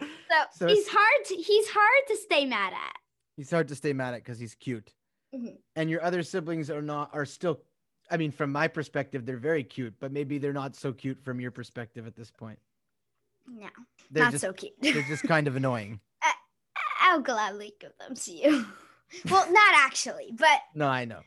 So, 0.00 0.06
So 0.52 0.66
he's 0.66 0.88
hard 0.88 1.24
to 1.26 1.34
he's 1.34 1.68
hard 1.68 2.06
to 2.08 2.16
stay 2.16 2.46
mad 2.46 2.72
at. 2.72 2.96
He's 3.36 3.50
hard 3.50 3.68
to 3.68 3.74
stay 3.74 3.92
mad 3.92 4.14
at 4.14 4.20
because 4.24 4.38
he's 4.38 4.54
cute. 4.54 4.90
Mhm. 5.34 5.58
And 5.76 5.90
your 5.90 6.02
other 6.02 6.22
siblings 6.22 6.70
are 6.70 6.80
not 6.80 7.10
are 7.12 7.26
still 7.26 7.60
I 8.10 8.16
mean, 8.16 8.30
from 8.32 8.50
my 8.50 8.66
perspective, 8.68 9.24
they're 9.26 9.36
very 9.36 9.62
cute, 9.62 9.94
but 10.00 10.10
maybe 10.10 10.38
they're 10.38 10.52
not 10.54 10.74
so 10.74 10.92
cute 10.92 11.22
from 11.22 11.38
your 11.40 11.50
perspective 11.50 12.06
at 12.06 12.16
this 12.16 12.30
point. 12.30 12.58
No, 13.46 13.68
They're 14.10 14.24
not 14.24 14.32
just 14.32 14.42
so 14.42 14.52
cute. 14.54 14.72
they're 14.80 15.02
just 15.02 15.24
kind 15.24 15.46
of 15.48 15.56
annoying. 15.56 16.00
I'll 17.02 17.20
gladly 17.20 17.74
give 17.78 17.92
them 17.98 18.14
to 18.14 18.32
you. 18.32 18.66
Well, 19.30 19.50
not 19.52 19.74
actually, 19.74 20.32
but 20.36 20.60
No, 20.74 20.86
I 20.88 21.04
know. 21.04 21.20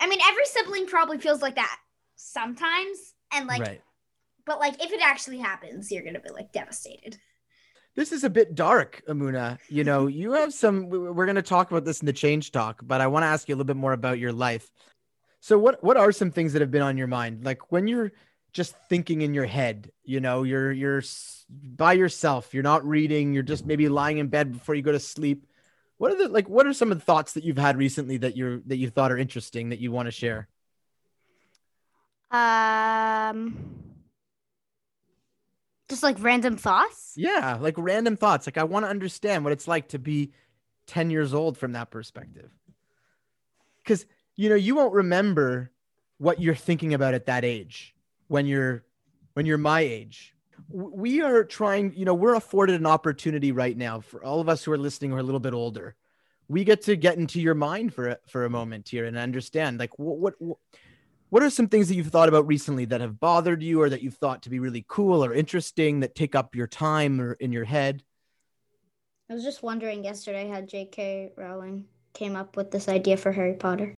I 0.00 0.08
mean, 0.08 0.20
every 0.28 0.44
sibling 0.46 0.86
probably 0.86 1.18
feels 1.18 1.42
like 1.42 1.54
that 1.54 1.78
sometimes, 2.16 3.14
and 3.32 3.46
like, 3.46 3.60
right. 3.60 3.80
but 4.44 4.58
like 4.58 4.82
if 4.82 4.92
it 4.92 5.00
actually 5.00 5.38
happens, 5.38 5.90
you're 5.90 6.04
gonna 6.04 6.20
be 6.20 6.30
like 6.30 6.52
devastated. 6.52 7.18
This 7.94 8.10
is 8.10 8.24
a 8.24 8.30
bit 8.30 8.54
dark, 8.54 9.02
Emuna. 9.06 9.58
You 9.68 9.84
know, 9.84 10.06
you 10.08 10.32
have 10.32 10.52
some. 10.52 10.88
we- 10.88 10.98
We're 10.98 11.26
to 11.26 11.42
talk 11.42 11.70
about 11.70 11.84
this 11.84 12.00
in 12.00 12.06
the 12.06 12.12
change 12.12 12.52
talk, 12.52 12.80
but 12.82 13.00
I 13.00 13.06
want 13.06 13.22
to 13.22 13.28
ask 13.28 13.48
you 13.48 13.54
a 13.54 13.56
little 13.56 13.66
bit 13.66 13.76
more 13.76 13.92
about 13.92 14.18
your 14.18 14.32
life. 14.32 14.70
So, 15.40 15.58
what 15.58 15.82
what 15.82 15.96
are 15.96 16.12
some 16.12 16.30
things 16.30 16.52
that 16.52 16.62
have 16.62 16.70
been 16.70 16.82
on 16.82 16.96
your 16.96 17.06
mind? 17.06 17.44
Like 17.44 17.70
when 17.70 17.86
you're 17.86 18.12
just 18.52 18.74
thinking 18.88 19.22
in 19.22 19.34
your 19.34 19.46
head, 19.46 19.90
you 20.04 20.20
know, 20.20 20.42
you're 20.42 20.72
you're 20.72 21.02
by 21.50 21.92
yourself, 21.92 22.54
you're 22.54 22.62
not 22.62 22.86
reading, 22.86 23.34
you're 23.34 23.42
just 23.42 23.66
maybe 23.66 23.88
lying 23.88 24.18
in 24.18 24.28
bed 24.28 24.52
before 24.52 24.74
you 24.74 24.82
go 24.82 24.92
to 24.92 25.00
sleep. 25.00 25.46
What 25.98 26.12
are 26.12 26.16
the 26.16 26.28
like? 26.28 26.48
What 26.48 26.66
are 26.66 26.72
some 26.72 26.90
of 26.90 26.98
the 26.98 27.04
thoughts 27.04 27.34
that 27.34 27.44
you've 27.44 27.58
had 27.58 27.76
recently 27.76 28.16
that 28.18 28.36
you're 28.36 28.60
that 28.66 28.76
you 28.76 28.90
thought 28.90 29.12
are 29.12 29.18
interesting 29.18 29.68
that 29.70 29.78
you 29.78 29.92
want 29.92 30.06
to 30.06 30.10
share? 30.12 30.48
Um, 32.30 33.92
just 35.88 36.02
like 36.02 36.16
random 36.20 36.56
thoughts. 36.56 37.12
Yeah, 37.16 37.58
like 37.60 37.74
random 37.76 38.16
thoughts. 38.16 38.46
Like 38.46 38.58
I 38.58 38.64
want 38.64 38.84
to 38.86 38.88
understand 38.88 39.44
what 39.44 39.52
it's 39.52 39.68
like 39.68 39.88
to 39.88 39.98
be 39.98 40.32
10 40.86 41.10
years 41.10 41.34
old 41.34 41.58
from 41.58 41.72
that 41.72 41.90
perspective. 41.90 42.50
Cuz 43.84 44.06
you 44.34 44.48
know, 44.48 44.54
you 44.54 44.74
won't 44.74 44.94
remember 44.94 45.70
what 46.16 46.40
you're 46.40 46.54
thinking 46.54 46.94
about 46.94 47.14
at 47.14 47.26
that 47.26 47.44
age 47.44 47.94
when 48.28 48.46
you're 48.46 48.84
when 49.34 49.44
you're 49.44 49.58
my 49.58 49.80
age. 49.80 50.34
We 50.68 51.22
are 51.22 51.44
trying, 51.44 51.94
you 51.94 52.04
know, 52.04 52.14
we're 52.14 52.34
afforded 52.34 52.80
an 52.80 52.86
opportunity 52.86 53.52
right 53.52 53.76
now 53.76 54.00
for 54.00 54.24
all 54.24 54.40
of 54.40 54.48
us 54.48 54.64
who 54.64 54.72
are 54.72 54.78
listening 54.78 55.10
who 55.10 55.16
are 55.16 55.20
a 55.20 55.24
little 55.24 55.40
bit 55.40 55.54
older. 55.54 55.96
We 56.48 56.64
get 56.64 56.82
to 56.82 56.96
get 56.96 57.16
into 57.16 57.40
your 57.40 57.54
mind 57.54 57.94
for 57.94 58.08
a, 58.08 58.18
for 58.28 58.44
a 58.44 58.50
moment 58.50 58.88
here 58.88 59.04
and 59.04 59.16
understand 59.16 59.78
like 59.78 59.98
what 59.98 60.34
what 60.40 60.58
what 61.30 61.42
are 61.42 61.48
some 61.48 61.68
things 61.68 61.88
that 61.88 61.94
you've 61.94 62.08
thought 62.08 62.28
about 62.28 62.46
recently 62.46 62.84
that 62.84 63.00
have 63.00 63.18
bothered 63.18 63.62
you 63.62 63.80
or 63.80 63.88
that 63.88 64.02
you've 64.02 64.18
thought 64.18 64.42
to 64.42 64.50
be 64.50 64.58
really 64.58 64.84
cool 64.86 65.24
or 65.24 65.32
interesting 65.32 66.00
that 66.00 66.14
take 66.14 66.34
up 66.34 66.54
your 66.54 66.66
time 66.66 67.22
or 67.22 67.32
in 67.34 67.52
your 67.52 67.64
head? 67.64 68.02
I 69.30 69.34
was 69.34 69.42
just 69.42 69.62
wondering 69.62 70.04
yesterday 70.04 70.46
how 70.46 70.60
J.K. 70.60 71.30
Rowling 71.38 71.86
came 72.12 72.36
up 72.36 72.54
with 72.54 72.70
this 72.70 72.86
idea 72.86 73.16
for 73.16 73.32
Harry 73.32 73.54
Potter. 73.54 73.94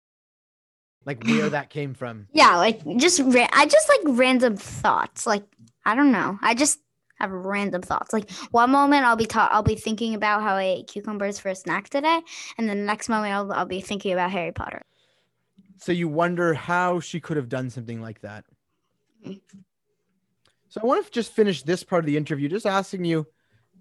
Like 1.06 1.24
where 1.26 1.50
that 1.50 1.70
came 1.70 1.94
from. 1.94 2.28
Yeah, 2.34 2.58
like 2.58 2.82
just 2.98 3.20
ra- 3.20 3.48
I 3.52 3.66
just 3.66 3.90
like 3.90 4.18
random 4.18 4.58
thoughts. 4.58 5.28
Like 5.28 5.44
I 5.86 5.96
don't 5.96 6.12
know. 6.12 6.40
I 6.42 6.54
just 6.56 6.80
have 7.20 7.32
random 7.32 7.82
thoughts. 7.82 8.14
Like 8.14 8.30
one 8.52 8.72
moment 8.72 9.06
I'll 9.06 9.16
be 9.16 9.26
ta- 9.26 9.50
I'll 9.52 9.64
be 9.64 9.76
thinking 9.76 10.16
about 10.16 10.42
how 10.42 10.56
I 10.56 10.64
ate 10.64 10.88
cucumbers 10.88 11.40
for 11.40 11.50
a 11.50 11.56
snack 11.56 11.90
today, 11.90 12.22
and 12.58 12.70
then 12.70 12.80
the 12.80 12.86
next 12.86 13.10
moment 13.10 13.34
I'll, 13.34 13.52
I'll 13.52 13.66
be 13.66 13.82
thinking 13.82 14.14
about 14.14 14.32
Harry 14.32 14.52
Potter. 14.52 14.84
So 15.78 15.92
you 15.92 16.08
wonder 16.08 16.54
how 16.54 17.00
she 17.02 17.20
could 17.20 17.38
have 17.38 17.50
done 17.50 17.70
something 17.70 18.02
like 18.02 18.22
that. 18.22 18.46
So 20.70 20.82
I 20.82 20.86
want 20.86 21.06
to 21.06 21.12
just 21.12 21.34
finish 21.34 21.64
this 21.64 21.84
part 21.84 22.04
of 22.04 22.08
the 22.08 22.18
interview 22.18 22.50
just 22.50 22.66
asking 22.66 23.06
you 23.06 23.28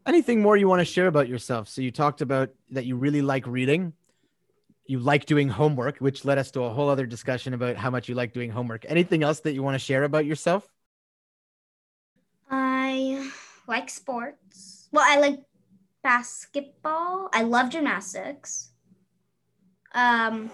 anything 0.07 0.43
more 0.43 0.57
you 0.57 0.69
want 0.69 0.81
to 0.81 0.85
share 0.85 1.07
about 1.07 1.29
yourself. 1.29 1.69
So 1.69 1.81
you 1.81 1.91
talked 1.91 2.21
about 2.21 2.51
that 2.71 2.85
you 2.87 2.97
really 2.97 3.23
like 3.23 3.47
reading. 3.47 3.93
You 4.93 4.99
like 4.99 5.25
doing 5.25 5.49
homework, 5.49 6.01
which 6.01 6.23
led 6.27 6.37
us 6.37 6.51
to 6.51 6.65
a 6.65 6.69
whole 6.69 6.91
other 6.91 7.07
discussion 7.07 7.55
about 7.55 7.77
how 7.77 7.89
much 7.89 8.11
you 8.11 8.15
like 8.15 8.35
doing 8.35 8.51
homework. 8.51 8.85
Anything 8.87 9.23
else 9.23 9.41
that 9.41 9.55
you 9.55 9.63
want 9.63 9.75
to 9.75 9.79
share 9.79 10.05
about 10.05 10.27
yourself? 10.27 10.69
I 12.51 13.31
like 13.67 13.89
sports. 13.89 14.91
Well, 14.93 15.03
I 15.03 15.19
like 15.19 15.41
basketball. 16.03 17.31
I 17.33 17.41
love 17.41 17.71
gymnastics. 17.71 18.73
Um, 19.95 20.51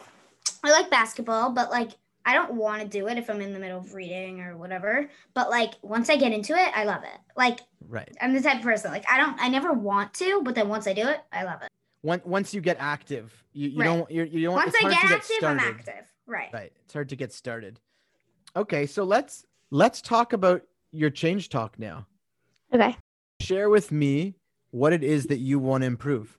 I 0.62 0.70
like 0.70 0.88
basketball, 0.88 1.50
but 1.50 1.70
like 1.70 1.90
I 2.24 2.32
don't 2.32 2.54
want 2.54 2.80
to 2.82 2.86
do 2.86 3.08
it 3.08 3.18
if 3.18 3.28
I'm 3.28 3.40
in 3.40 3.52
the 3.52 3.58
middle 3.58 3.80
of 3.80 3.92
reading 3.92 4.40
or 4.40 4.56
whatever. 4.56 5.10
But 5.34 5.50
like 5.50 5.72
once 5.82 6.10
I 6.10 6.16
get 6.16 6.30
into 6.30 6.52
it, 6.52 6.70
I 6.76 6.84
love 6.84 7.02
it. 7.02 7.18
Like 7.36 7.58
Right. 7.88 8.16
I'm 8.22 8.34
the 8.34 8.40
type 8.40 8.58
of 8.58 8.62
person 8.62 8.92
like 8.92 9.10
I 9.10 9.18
don't 9.18 9.36
I 9.40 9.48
never 9.48 9.72
want 9.72 10.14
to, 10.14 10.42
but 10.44 10.54
then 10.54 10.68
once 10.68 10.86
I 10.86 10.92
do 10.92 11.08
it, 11.08 11.18
I 11.32 11.42
love 11.42 11.60
it. 11.62 11.70
Once 12.02 12.24
once 12.24 12.54
you 12.54 12.60
get 12.60 12.76
active, 12.78 13.32
you, 13.52 13.70
you 13.70 13.78
Right. 13.80 13.86
don't 13.86 14.10
you, 14.10 14.24
you 14.24 14.46
don't 14.46 14.54
Once 14.54 14.74
it's 14.74 14.84
I 14.84 14.90
get 14.90 15.00
to 15.00 15.06
get 15.08 15.16
active, 15.16 15.36
started. 15.36 15.62
I'm 15.62 15.74
active. 15.74 16.12
Right. 16.26 16.48
Right. 16.52 16.72
It's 16.84 16.92
hard 16.92 17.08
to 17.08 17.16
get 17.16 17.32
started. 17.32 17.80
Okay, 18.56 18.86
so 18.86 19.04
let's 19.04 19.44
let's 19.70 20.00
talk 20.00 20.32
about 20.32 20.62
your 20.92 21.10
change 21.10 21.48
talk 21.48 21.78
now. 21.78 22.06
Okay. 22.72 22.96
Share 23.40 23.70
with 23.70 23.90
me 23.92 24.34
what 24.70 24.92
it 24.92 25.02
is 25.02 25.26
that 25.26 25.38
you 25.38 25.58
want 25.58 25.82
to 25.82 25.86
improve. 25.86 26.38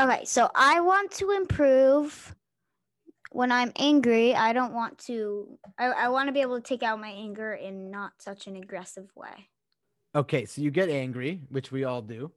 Okay, 0.00 0.24
so 0.24 0.50
I 0.54 0.80
want 0.80 1.12
to 1.12 1.30
improve 1.30 2.34
when 3.30 3.52
I'm 3.52 3.72
angry. 3.76 4.34
I 4.34 4.52
don't 4.52 4.72
want 4.74 4.98
to, 5.06 5.58
I, 5.78 5.86
I 5.86 6.08
want 6.08 6.28
to 6.28 6.32
be 6.32 6.40
able 6.40 6.60
to 6.60 6.66
take 6.66 6.82
out 6.82 7.00
my 7.00 7.10
anger 7.10 7.54
in 7.54 7.90
not 7.90 8.12
such 8.18 8.48
an 8.48 8.56
aggressive 8.56 9.08
way. 9.14 9.48
Okay, 10.16 10.46
so 10.46 10.62
you 10.62 10.70
get 10.72 10.88
angry, 10.88 11.42
which 11.48 11.70
we 11.70 11.84
all 11.84 12.02
do. 12.02 12.32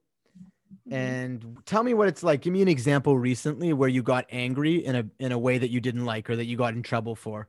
Mm-hmm. 0.88 0.93
And 0.93 1.57
tell 1.65 1.83
me 1.83 1.93
what 1.93 2.07
it's 2.07 2.24
like. 2.24 2.41
Give 2.41 2.53
me 2.53 2.62
an 2.62 2.67
example 2.67 3.17
recently 3.17 3.74
where 3.74 3.89
you 3.89 4.03
got 4.03 4.25
angry 4.31 4.86
in 4.86 4.95
a 4.95 5.05
in 5.19 5.31
a 5.31 5.38
way 5.38 5.57
that 5.57 5.69
you 5.69 5.79
didn't 5.79 6.05
like 6.05 6.29
or 6.29 6.36
that 6.36 6.45
you 6.45 6.57
got 6.57 6.74
in 6.74 6.83
trouble 6.83 7.15
for. 7.15 7.47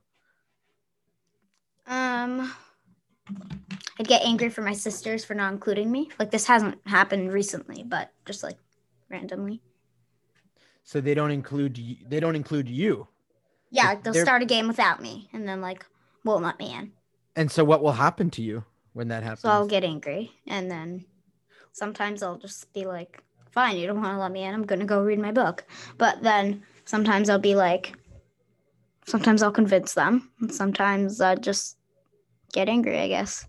Um 1.87 2.53
I'd 4.01 4.09
get 4.09 4.23
angry 4.23 4.49
for 4.49 4.63
my 4.63 4.73
sisters 4.73 5.25
for 5.25 5.35
not 5.35 5.53
including 5.53 5.91
me. 5.91 6.11
Like 6.19 6.31
this 6.31 6.47
hasn't 6.47 6.79
happened 6.87 7.33
recently, 7.33 7.83
but 7.83 8.13
just 8.25 8.43
like 8.43 8.57
randomly. 9.09 9.61
So 10.85 11.01
they 11.01 11.15
don't 11.15 11.31
include 11.31 11.77
you, 11.79 11.97
they 12.09 12.21
don't 12.21 12.37
include 12.37 12.69
you. 12.69 13.09
Yeah, 13.71 13.87
like 13.87 14.03
they'll 14.03 14.13
they're- 14.13 14.25
start 14.25 14.43
a 14.43 14.47
game 14.47 14.69
without 14.69 15.03
me 15.03 15.29
and 15.33 15.47
then 15.47 15.61
like 15.61 15.85
won't 16.25 16.43
let 16.43 16.59
me 16.59 16.75
in. 16.75 16.93
And 17.37 17.51
so 17.51 17.63
what 17.63 17.83
will 17.83 17.93
happen 17.93 18.31
to 18.31 18.43
you 18.43 18.65
when 18.95 19.09
that 19.09 19.23
happens? 19.23 19.41
So 19.41 19.51
I'll 19.51 19.67
get 19.67 19.85
angry 19.85 20.33
and 20.47 20.71
then 20.71 21.05
sometimes 21.73 22.23
I'll 22.23 22.39
just 22.39 22.73
be 22.73 22.85
like, 22.87 23.23
fine, 23.51 23.77
you 23.77 23.87
don't 23.87 24.01
want 24.01 24.15
to 24.15 24.19
let 24.21 24.33
me 24.33 24.45
in. 24.45 24.55
I'm 24.55 24.65
going 24.67 24.81
to 24.81 24.87
go 24.87 25.03
read 25.03 25.19
my 25.19 25.33
book. 25.33 25.65
But 25.99 26.23
then 26.23 26.63
sometimes 26.85 27.29
I'll 27.29 27.39
be 27.39 27.55
like, 27.55 27.95
sometimes 29.07 29.43
I'll 29.43 29.53
convince 29.53 29.95
them. 29.95 30.31
And 30.41 30.53
sometimes 30.55 31.21
I 31.21 31.35
just 31.37 31.77
get 32.53 32.69
angry, 32.69 32.99
I 33.01 33.09
guess. 33.09 33.47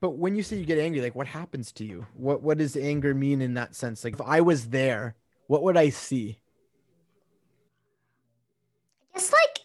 But 0.00 0.12
when 0.18 0.34
you 0.34 0.42
say 0.42 0.56
you 0.56 0.64
get 0.64 0.78
angry, 0.78 1.00
like 1.00 1.14
what 1.14 1.26
happens 1.26 1.72
to 1.72 1.84
you? 1.84 2.06
What 2.14 2.42
what 2.42 2.58
does 2.58 2.76
anger 2.76 3.14
mean 3.14 3.42
in 3.42 3.54
that 3.54 3.74
sense? 3.74 4.02
Like 4.04 4.14
if 4.14 4.20
I 4.20 4.40
was 4.40 4.68
there, 4.68 5.16
what 5.46 5.62
would 5.62 5.76
I 5.76 5.90
see? 5.90 6.40
It's 9.14 9.32
like 9.32 9.60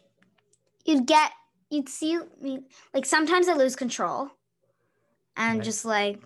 you'd 0.86 1.08
get, 1.08 1.32
you'd 1.70 1.90
see 1.90 2.20
me, 2.42 2.62
like 2.94 3.06
sometimes 3.06 3.48
I 3.48 3.54
lose 3.54 3.76
control 3.76 4.30
and 5.38 5.60
Right. 5.60 5.66
just 5.66 5.86
like 5.86 6.22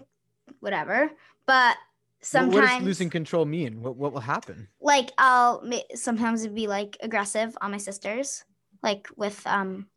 whatever. 0.59 1.11
But 1.49 1.77
sometimes. 2.21 2.53
what 2.53 2.61
does 2.61 2.83
losing 2.83 3.09
control 3.09 3.43
mean? 3.43 3.81
What 3.81 3.95
what 3.95 4.13
will 4.13 4.19
happen? 4.19 4.67
like 4.79 5.09
I'll 5.17 5.67
sometimes 5.95 6.43
it'd 6.43 6.53
be 6.53 6.67
like 6.67 6.95
aggressive 7.01 7.57
on 7.59 7.71
my 7.71 7.77
sisters, 7.77 8.45
like 8.83 9.07
with 9.17 9.41
um 9.47 9.87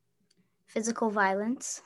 physical 0.66 1.10
violence. 1.10 1.82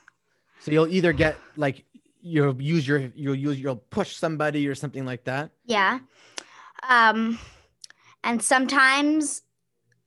So 0.61 0.71
you'll 0.71 0.87
either 0.87 1.11
get 1.11 1.35
like 1.57 1.83
you'll 2.21 2.61
use 2.61 2.87
your 2.87 3.11
you'll 3.13 3.35
use 3.35 3.59
you'll 3.59 3.83
push 3.89 4.15
somebody 4.15 4.69
or 4.69 4.75
something 4.75 5.03
like 5.03 5.25
that. 5.25 5.51
Yeah. 5.65 5.99
Um 6.87 7.37
and 8.23 8.41
sometimes 8.41 9.41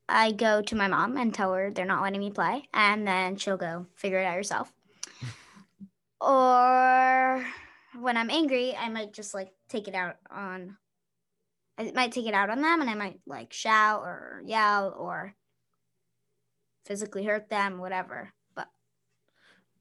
I 0.08 0.32
go 0.32 0.62
to 0.62 0.74
my 0.74 0.88
mom 0.88 1.18
and 1.18 1.34
tell 1.34 1.52
her 1.52 1.70
they're 1.70 1.84
not 1.84 2.02
letting 2.02 2.20
me 2.20 2.30
play 2.30 2.66
and 2.72 3.06
then 3.06 3.36
she'll 3.36 3.58
go 3.58 3.84
figure 3.94 4.20
it 4.20 4.24
out 4.24 4.36
herself. 4.36 4.72
or 6.22 7.44
when 8.00 8.16
I'm 8.16 8.30
angry, 8.30 8.74
I 8.76 8.88
might 8.88 9.12
just 9.12 9.34
like 9.34 9.52
take 9.68 9.88
it 9.88 9.94
out 9.94 10.16
on 10.30 10.76
I 11.78 11.92
might 11.94 12.12
take 12.12 12.26
it 12.26 12.34
out 12.34 12.50
on 12.50 12.60
them 12.60 12.80
and 12.80 12.90
I 12.90 12.94
might 12.94 13.20
like 13.26 13.52
shout 13.52 14.02
or 14.02 14.42
yell 14.44 14.94
or 14.98 15.34
physically 16.84 17.24
hurt 17.24 17.48
them, 17.48 17.78
whatever. 17.78 18.32
But 18.54 18.68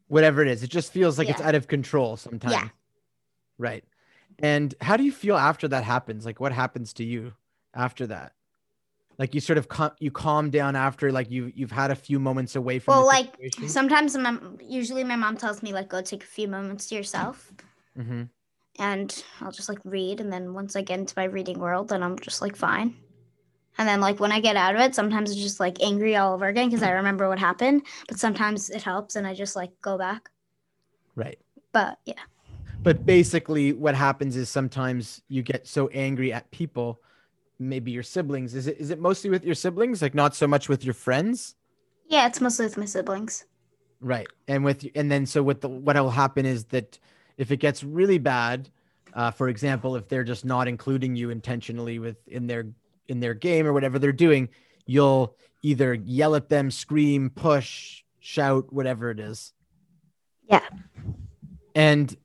Whatever 0.07 0.41
it 0.41 0.47
is, 0.47 0.63
it 0.63 0.69
just 0.69 0.93
feels 0.93 1.17
like 1.17 1.29
it's 1.29 1.41
out 1.41 1.55
of 1.55 1.67
control 1.67 2.15
sometimes. 2.15 2.53
Yeah. 2.53 2.69
Right. 3.57 3.83
And 4.41 4.73
how 4.79 4.95
do 4.95 5.03
you 5.03 5.11
feel 5.11 5.35
after 5.35 5.67
that 5.67 5.83
happens? 5.83 6.25
Like 6.25 6.39
what 6.39 6.53
happens 6.53 6.93
to 6.93 7.03
you 7.03 7.33
after 7.73 8.07
that? 8.07 8.33
Like 9.17 9.35
you 9.35 9.41
sort 9.41 9.57
of 9.57 9.67
you 9.99 10.11
calm 10.11 10.49
down 10.49 10.77
after 10.77 11.11
like 11.11 11.29
you 11.29 11.51
you've 11.53 11.73
had 11.73 11.91
a 11.91 11.95
few 11.95 12.19
moments 12.19 12.55
away 12.55 12.79
from 12.79 12.95
well, 12.95 13.05
like 13.05 13.35
situation? 13.35 13.67
sometimes 13.67 14.17
my, 14.17 14.37
usually 14.61 15.03
my 15.03 15.17
mom 15.17 15.35
tells 15.35 15.61
me 15.61 15.73
like 15.73 15.89
go 15.89 16.01
take 16.01 16.23
a 16.23 16.27
few 16.27 16.47
moments 16.47 16.87
to 16.87 16.95
yourself. 16.95 17.51
Mhm. 17.97 18.29
and 18.79 19.23
I'll 19.41 19.51
just 19.51 19.69
like 19.69 19.79
read. 19.83 20.21
And 20.21 20.31
then 20.31 20.53
once 20.53 20.75
I 20.75 20.81
get 20.81 20.99
into 20.99 21.13
my 21.17 21.25
reading 21.25 21.59
world, 21.59 21.89
then 21.89 22.01
I'm 22.03 22.17
just 22.19 22.41
like 22.41 22.55
fine. 22.55 22.95
And 23.77 23.87
then 23.87 24.01
like 24.01 24.19
when 24.19 24.31
I 24.31 24.39
get 24.41 24.55
out 24.57 24.75
of 24.75 24.81
it, 24.81 24.95
sometimes 24.95 25.31
it's 25.31 25.41
just 25.41 25.59
like 25.59 25.81
angry 25.81 26.15
all 26.15 26.33
over 26.33 26.47
again 26.47 26.69
because 26.69 26.83
I 26.83 26.91
remember 26.91 27.29
what 27.29 27.39
happened. 27.39 27.83
But 28.07 28.19
sometimes 28.19 28.69
it 28.69 28.83
helps 28.83 29.15
and 29.15 29.25
I 29.27 29.33
just 29.33 29.55
like 29.55 29.71
go 29.81 29.97
back. 29.97 30.29
Right. 31.15 31.39
But 31.71 31.99
yeah, 32.05 32.23
But 32.83 33.05
basically, 33.05 33.73
what 33.73 33.95
happens 33.95 34.35
is 34.35 34.49
sometimes 34.49 35.21
you 35.27 35.43
get 35.43 35.67
so 35.67 35.87
angry 35.89 36.31
at 36.33 36.49
people, 36.51 37.01
maybe 37.59 37.91
your 37.91 38.03
siblings. 38.03 38.55
Is 38.55 38.67
it 38.67 38.77
is 38.79 38.89
it 38.89 38.99
mostly 38.99 39.29
with 39.29 39.45
your 39.45 39.55
siblings, 39.55 40.01
like 40.01 40.15
not 40.15 40.35
so 40.35 40.47
much 40.47 40.69
with 40.69 40.83
your 40.85 40.93
friends? 40.93 41.55
yeah, 42.07 42.27
it's 42.27 42.41
mostly 42.41 42.65
with 42.65 42.77
my 42.77 42.85
siblings. 42.85 43.45
Right. 44.01 44.27
And 44.47 44.63
with 44.63 44.85
and 44.95 45.11
then 45.11 45.25
so 45.25 45.43
what 45.43 45.61
the 45.61 45.69
what 45.69 45.95
will 45.97 46.09
happen 46.11 46.45
is 46.45 46.65
that 46.65 46.99
if 47.39 47.51
it 47.51 47.57
gets 47.57 47.83
really 47.83 48.19
bad, 48.19 48.69
uh, 49.13 49.31
for 49.31 49.47
example, 49.47 49.95
if 49.95 50.07
they're 50.07 50.25
just 50.25 50.45
not 50.45 50.67
including 50.67 51.15
you 51.15 51.31
intentionally 51.31 51.97
with 51.97 52.17
in 52.27 52.45
their 52.45 52.67
in 53.07 53.19
their 53.19 53.33
game 53.33 53.65
or 53.65 53.73
whatever 53.73 53.97
they're 53.97 54.11
doing, 54.11 54.49
you'll 54.85 55.35
either 55.63 55.93
yell 55.93 56.35
at 56.35 56.49
them, 56.49 56.69
scream, 56.69 57.31
push, 57.31 58.03
shout, 58.19 58.71
whatever 58.71 59.09
it 59.09 59.19
is. 59.19 59.53
Yeah. 60.47 60.67
And 61.73 62.15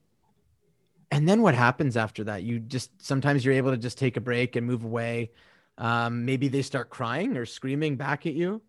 and 1.09 1.27
then 1.27 1.41
what 1.41 1.55
happens 1.55 1.95
after 1.95 2.25
that? 2.25 2.43
You 2.43 2.59
just 2.59 2.91
sometimes 3.01 3.45
you're 3.45 3.55
able 3.55 3.71
to 3.71 3.77
just 3.77 3.97
take 3.97 4.17
a 4.17 4.21
break 4.21 4.57
and 4.57 4.67
move 4.67 4.83
away. 4.83 5.31
Um, 5.77 6.25
maybe 6.25 6.49
they 6.49 6.61
start 6.61 6.89
crying 6.89 7.37
or 7.37 7.45
screaming 7.45 7.95
back 7.95 8.25
at 8.25 8.33
you. 8.33 8.61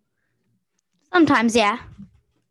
Sometimes, 1.11 1.55
yeah. 1.55 1.79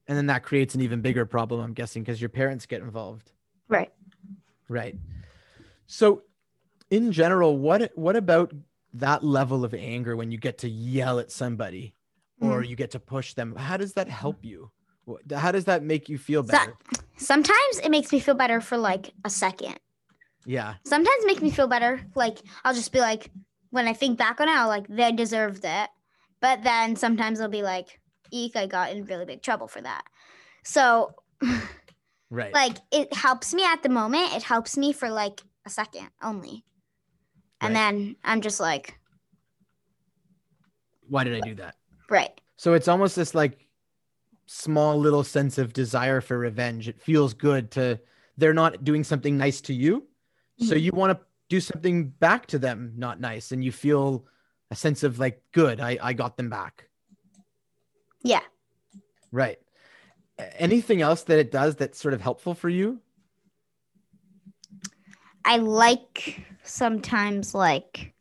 And 0.07 0.17
then 0.17 0.27
that 0.27 0.43
creates 0.43 0.75
an 0.75 0.83
even 0.83 1.01
bigger 1.01 1.27
problem, 1.27 1.61
I'm 1.61 1.73
guessing, 1.73 2.03
because 2.03 2.21
your 2.21 2.31
parents 2.31 2.67
get 2.67 2.83
involved. 2.83 3.33
Right. 3.68 3.92
Right. 4.68 4.96
So, 5.87 6.22
in 6.90 7.12
general, 7.12 7.57
what 7.59 7.92
what 7.94 8.16
about 8.16 8.52
that 8.94 9.22
level 9.22 9.64
of 9.64 9.74
anger 9.74 10.16
when 10.16 10.31
you 10.31 10.38
get 10.38 10.59
to 10.59 10.68
yell 10.68 11.18
at 11.18 11.31
somebody 11.31 11.94
or 12.40 12.62
mm. 12.62 12.68
you 12.68 12.76
get 12.76 12.92
to 12.92 13.00
push 13.00 13.35
them? 13.35 13.55
How 13.57 13.76
does 13.76 13.94
that 13.94 14.09
help 14.09 14.44
you? 14.44 14.70
How 15.35 15.52
does 15.52 15.66
that 15.66 15.83
make 15.83 16.09
you 16.09 16.18
feel 16.18 16.42
So- 16.42 16.52
better? 16.52 16.76
Sometimes 17.18 17.79
it 17.83 17.90
makes 17.90 18.12
me 18.12 18.20
feel 18.20 18.35
better 18.35 18.61
for 18.61 18.76
like 18.76 19.12
a 19.24 19.31
second. 19.31 19.79
Yeah. 20.44 20.74
Sometimes 20.85 21.24
it 21.24 21.26
makes 21.26 21.40
me 21.40 21.50
feel 21.50 21.66
better. 21.66 22.00
Like 22.14 22.38
I'll 22.64 22.74
just 22.74 22.92
be 22.92 23.00
like, 23.00 23.31
when 23.70 23.88
I 23.88 23.94
think 23.94 24.18
back 24.18 24.40
on 24.40 24.48
it, 24.48 24.52
I'll 24.52 24.68
like, 24.68 24.87
they 24.88 25.12
deserved 25.12 25.64
it. 25.64 25.90
But 26.40 26.62
then 26.62 26.94
sometimes 26.94 27.40
I'll 27.40 27.48
be 27.48 27.62
like, 27.62 28.00
eek, 28.31 28.55
I 28.55 28.66
got 28.66 28.92
in 28.92 29.05
really 29.07 29.24
big 29.24 29.42
trouble 29.42 29.66
for 29.66 29.81
that. 29.81 30.02
So 30.62 31.14
Right. 32.31 32.53
like 32.53 32.77
it 32.91 33.12
helps 33.15 33.55
me 33.55 33.65
at 33.65 33.83
the 33.83 33.89
moment. 33.89 34.35
It 34.35 34.43
helps 34.43 34.77
me 34.77 34.93
for 34.93 35.09
like 35.11 35.43
a 35.65 35.71
second 35.71 36.09
only. 36.23 36.65
And 37.61 37.73
Right. 37.75 37.81
then 37.81 38.17
I'm 38.25 38.41
just 38.41 38.61
like, 38.61 38.99
Why 41.09 41.25
did 41.25 41.35
I 41.37 41.41
do 41.47 41.55
that? 41.57 41.77
right. 42.11 42.41
So 42.57 42.75
it's 42.75 42.89
almost 42.89 43.17
this 43.17 43.35
like 43.35 43.67
small 44.47 44.99
little 44.99 45.23
sense 45.25 45.59
of 45.59 45.73
desire 45.73 46.21
for 46.21 46.39
revenge. 46.39 46.89
It 46.89 47.01
feels 47.01 47.35
good 47.35 47.71
to 47.73 48.01
they're 48.39 48.55
not 48.55 48.85
doing 48.85 49.03
something 49.05 49.37
nice 49.37 49.61
to 49.62 49.75
you. 49.75 50.07
So 50.59 50.75
Mhm. 50.75 50.83
you 50.83 50.93
want 50.93 51.19
to 51.19 51.25
do 51.49 51.61
something 51.61 52.09
back 52.09 52.47
to 52.47 52.59
them 52.59 52.93
not 52.97 53.21
nice 53.21 53.53
and 53.53 53.62
you 53.65 53.71
feel 53.73 54.27
a 54.71 54.75
sense 54.77 55.03
of 55.05 55.19
like 55.19 55.43
good, 55.53 55.81
I 55.81 55.99
I 56.03 56.12
got 56.12 56.37
them 56.37 56.51
back. 56.51 56.89
Yeah. 58.23 58.43
Right. 59.31 59.59
Anything 60.38 61.01
else 61.01 61.22
that 61.25 61.38
it 61.38 61.51
does 61.51 61.77
that's 61.77 61.99
sort 61.99 62.14
of 62.14 62.20
helpful 62.20 62.55
for 62.55 62.68
you? 62.68 63.01
I 65.44 65.59
like 65.59 66.44
sometimes 66.64 67.55
like 67.55 68.12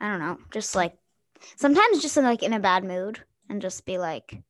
I 0.00 0.08
don't 0.10 0.20
know, 0.20 0.38
just 0.50 0.74
like 0.74 0.94
sometimes 1.56 2.02
just 2.02 2.16
in 2.16 2.24
like 2.24 2.42
in 2.42 2.52
a 2.52 2.60
bad 2.60 2.84
mood 2.84 3.20
and 3.48 3.62
just 3.62 3.86
be 3.86 3.98
like 3.98 4.42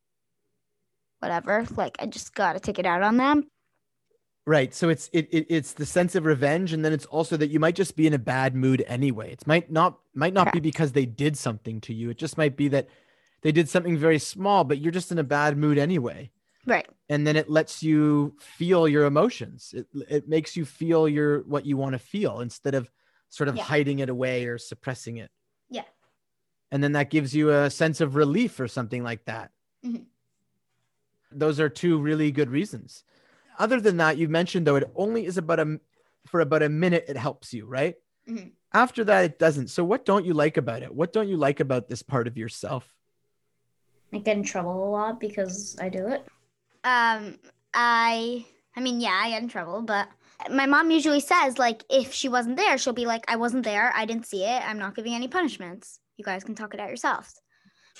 whatever. 1.19 1.65
Like 1.75 1.97
I 1.99 2.07
just 2.07 2.33
gotta 2.33 2.59
take 2.59 2.79
it 2.79 2.85
out 2.85 3.03
on 3.03 3.17
them. 3.17 3.47
Right. 4.47 4.73
So 4.73 4.89
it's 4.89 5.09
it, 5.13 5.29
it 5.31 5.45
it's 5.49 5.73
the 5.73 5.85
sense 5.85 6.15
of 6.15 6.25
revenge 6.25 6.73
and 6.73 6.83
then 6.83 6.93
it's 6.93 7.05
also 7.05 7.37
that 7.37 7.51
you 7.51 7.59
might 7.59 7.75
just 7.75 7.95
be 7.95 8.07
in 8.07 8.13
a 8.13 8.19
bad 8.19 8.55
mood 8.55 8.83
anyway. 8.87 9.31
It 9.31 9.45
might 9.45 9.71
not 9.71 9.99
might 10.15 10.33
not 10.33 10.51
be 10.51 10.59
because 10.59 10.93
they 10.93 11.05
did 11.05 11.37
something 11.37 11.79
to 11.81 11.93
you. 11.93 12.09
It 12.09 12.17
just 12.17 12.37
might 12.37 12.57
be 12.57 12.67
that 12.69 12.87
they 13.43 13.51
did 13.51 13.69
something 13.69 13.97
very 13.97 14.19
small, 14.19 14.63
but 14.63 14.79
you're 14.79 14.91
just 14.91 15.11
in 15.11 15.19
a 15.19 15.23
bad 15.23 15.57
mood 15.57 15.77
anyway. 15.77 16.31
Right. 16.65 16.87
And 17.09 17.25
then 17.25 17.35
it 17.35 17.49
lets 17.49 17.81
you 17.81 18.35
feel 18.39 18.87
your 18.87 19.05
emotions. 19.05 19.73
It, 19.75 19.87
it 20.09 20.29
makes 20.29 20.55
you 20.55 20.65
feel 20.65 21.07
your 21.09 21.41
what 21.41 21.65
you 21.65 21.75
want 21.77 21.93
to 21.93 21.99
feel 21.99 22.39
instead 22.41 22.75
of 22.75 22.91
sort 23.29 23.47
of 23.49 23.55
Yeah. 23.55 23.63
hiding 23.63 23.99
it 23.99 24.09
away 24.09 24.45
or 24.45 24.57
suppressing 24.57 25.17
it. 25.17 25.31
Yeah. 25.69 25.83
And 26.71 26.83
then 26.83 26.91
that 26.93 27.09
gives 27.09 27.35
you 27.35 27.49
a 27.51 27.69
sense 27.69 27.99
of 28.01 28.15
relief 28.15 28.59
or 28.59 28.67
something 28.67 29.03
like 29.03 29.25
that. 29.25 29.51
Mhm. 29.83 30.05
Those 31.31 31.59
are 31.59 31.69
two 31.69 31.97
really 31.99 32.31
good 32.31 32.49
reasons. 32.49 33.03
Other 33.57 33.79
than 33.81 33.97
that, 33.97 34.17
you 34.17 34.27
mentioned 34.27 34.67
though, 34.67 34.75
it 34.75 34.89
only 34.95 35.25
is 35.25 35.37
about 35.37 35.59
a 35.59 35.79
for 36.27 36.41
about 36.41 36.61
a 36.61 36.69
minute 36.69 37.05
it 37.07 37.17
helps 37.17 37.53
you, 37.53 37.65
right? 37.65 37.95
Mhm. 38.27 38.51
After 38.73 39.03
that, 39.05 39.25
it 39.25 39.39
doesn't. 39.39 39.69
So 39.69 39.83
what 39.83 40.05
don't 40.05 40.25
you 40.25 40.33
like 40.33 40.57
about 40.57 40.83
it? 40.83 40.93
What 40.93 41.11
don't 41.11 41.27
you 41.27 41.37
like 41.37 41.59
about 41.59 41.87
this 41.89 42.03
part 42.03 42.27
of 42.27 42.37
yourself? 42.37 42.95
I 44.13 44.19
get 44.19 44.37
in 44.37 44.43
trouble 44.43 44.87
a 44.87 44.89
lot 44.91 45.19
because 45.19 45.77
I 45.79 45.89
do 45.89 46.07
it. 46.07 46.25
Um, 46.83 47.37
I, 47.73 48.45
I 48.75 48.79
mean, 48.81 48.99
yeah, 48.99 49.19
I 49.23 49.29
get 49.29 49.43
in 49.43 49.49
trouble, 49.49 49.81
but 49.81 50.07
my 50.49 50.65
mom 50.65 50.89
usually 50.91 51.19
says, 51.19 51.57
like, 51.59 51.83
if 51.89 52.13
she 52.13 52.27
wasn't 52.29 52.57
there, 52.57 52.77
she'll 52.77 52.93
be 52.93 53.05
like, 53.05 53.29
I 53.29 53.35
wasn't 53.35 53.63
there. 53.63 53.93
I 53.95 54.05
didn't 54.05 54.25
see 54.25 54.43
it. 54.43 54.67
I'm 54.67 54.79
not 54.79 54.95
giving 54.95 55.13
any 55.13 55.27
punishments. 55.27 55.99
You 56.17 56.25
guys 56.25 56.43
can 56.43 56.55
talk 56.55 56.73
it 56.73 56.79
out 56.79 56.87
yourselves. 56.87 57.39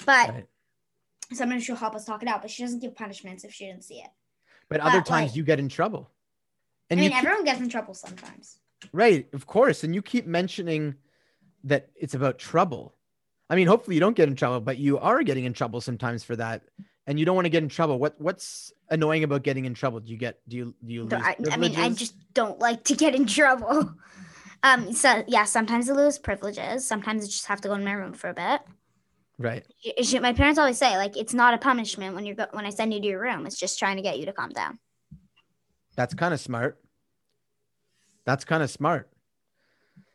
But 0.06 0.30
Right. 0.30 0.46
Sometimes 1.34 1.64
she'll 1.64 1.78
help 1.78 1.96
us 1.96 2.04
talk 2.04 2.22
it 2.24 2.28
out, 2.28 2.42
but 2.42 2.52
she 2.52 2.62
doesn't 2.62 2.80
give 2.82 2.94
punishments 2.94 3.46
if 3.46 3.54
she 3.54 3.66
didn't 3.66 3.86
see 3.86 4.00
it. 4.00 4.10
But 4.68 4.82
other 4.82 5.02
times 5.02 5.30
like- 5.32 5.36
you 5.38 5.44
get 5.44 5.60
in 5.60 5.70
trouble. 5.70 6.12
I 6.12 6.94
And 6.94 7.00
mean, 7.00 7.10
keep- 7.12 7.20
everyone 7.20 7.46
gets 7.46 7.62
in 7.62 7.70
trouble 7.70 7.94
sometimes. 7.94 8.58
Right, 8.92 9.30
of 9.34 9.46
course. 9.48 9.84
And 9.86 9.96
you 9.96 10.02
keep 10.02 10.26
mentioning 10.26 10.96
that 11.64 11.90
it's 11.96 12.16
about 12.16 12.38
trouble. 12.38 12.96
I 13.50 13.56
mean, 13.56 13.68
hopefully 13.68 13.96
you 13.96 14.00
don't 14.02 14.16
get 14.16 14.28
in 14.28 14.36
trouble, 14.36 14.60
but 14.60 14.78
you 14.78 14.98
are 14.98 15.24
getting 15.24 15.46
in 15.46 15.54
trouble 15.54 15.80
sometimes 15.80 16.24
for 16.24 16.36
that. 16.36 16.64
And 17.08 17.20
you 17.20 17.26
don't 17.26 17.36
want 17.36 17.46
to 17.46 17.50
get 17.50 17.64
in 17.64 17.70
trouble. 17.70 17.98
What 17.98 18.20
what's 18.20 18.72
annoying 18.90 19.24
about 19.24 19.44
getting 19.44 19.66
in 19.66 19.74
trouble? 19.74 20.00
Do 20.00 20.12
you 20.12 20.18
get 20.18 20.40
do 20.48 20.58
you 20.58 20.76
do 20.86 20.94
you 20.94 21.04
lose 21.04 21.14
I, 21.14 21.36
I 21.52 21.58
mean, 21.58 21.76
I 21.76 21.90
just 21.90 22.16
don't 22.34 22.60
like 22.60 22.84
to 22.86 22.96
get 22.96 23.16
in 23.16 23.26
trouble. 23.26 23.96
Um, 24.64 24.94
so 24.94 25.24
yeah, 25.28 25.46
sometimes 25.46 25.90
I 25.90 25.94
lose 25.94 26.20
privileges. 26.20 26.86
Sometimes 26.86 27.24
I 27.24 27.28
just 27.28 27.48
have 27.48 27.62
to 27.62 27.68
go 27.68 27.74
in 27.74 27.84
my 27.84 27.94
room 27.94 28.14
for 28.14 28.30
a 28.30 28.34
bit. 28.34 28.62
right. 29.40 29.66
My 30.22 30.34
parents 30.34 30.60
always 30.60 30.78
say, 30.78 30.98
like, 30.98 31.18
it's 31.18 31.34
not 31.34 31.54
a 31.54 31.58
punishment 31.58 32.16
when 32.16 32.26
you're 32.26 32.36
go 32.36 32.46
when 32.52 32.66
I 32.66 32.70
send 32.70 32.94
you 32.94 33.02
to 33.02 33.08
your 33.08 33.22
room. 33.22 33.46
It's 33.46 33.58
just 33.58 33.80
trying 33.80 33.96
to 33.96 34.04
get 34.04 34.20
you 34.20 34.26
to 34.28 34.34
calm 34.34 34.50
down. 34.50 34.78
That's 35.96 36.14
kind 36.14 36.34
of 36.34 36.40
smart. 36.40 36.80
That's 38.26 38.46
kind 38.46 38.62
of 38.62 38.70
smart. 38.70 39.10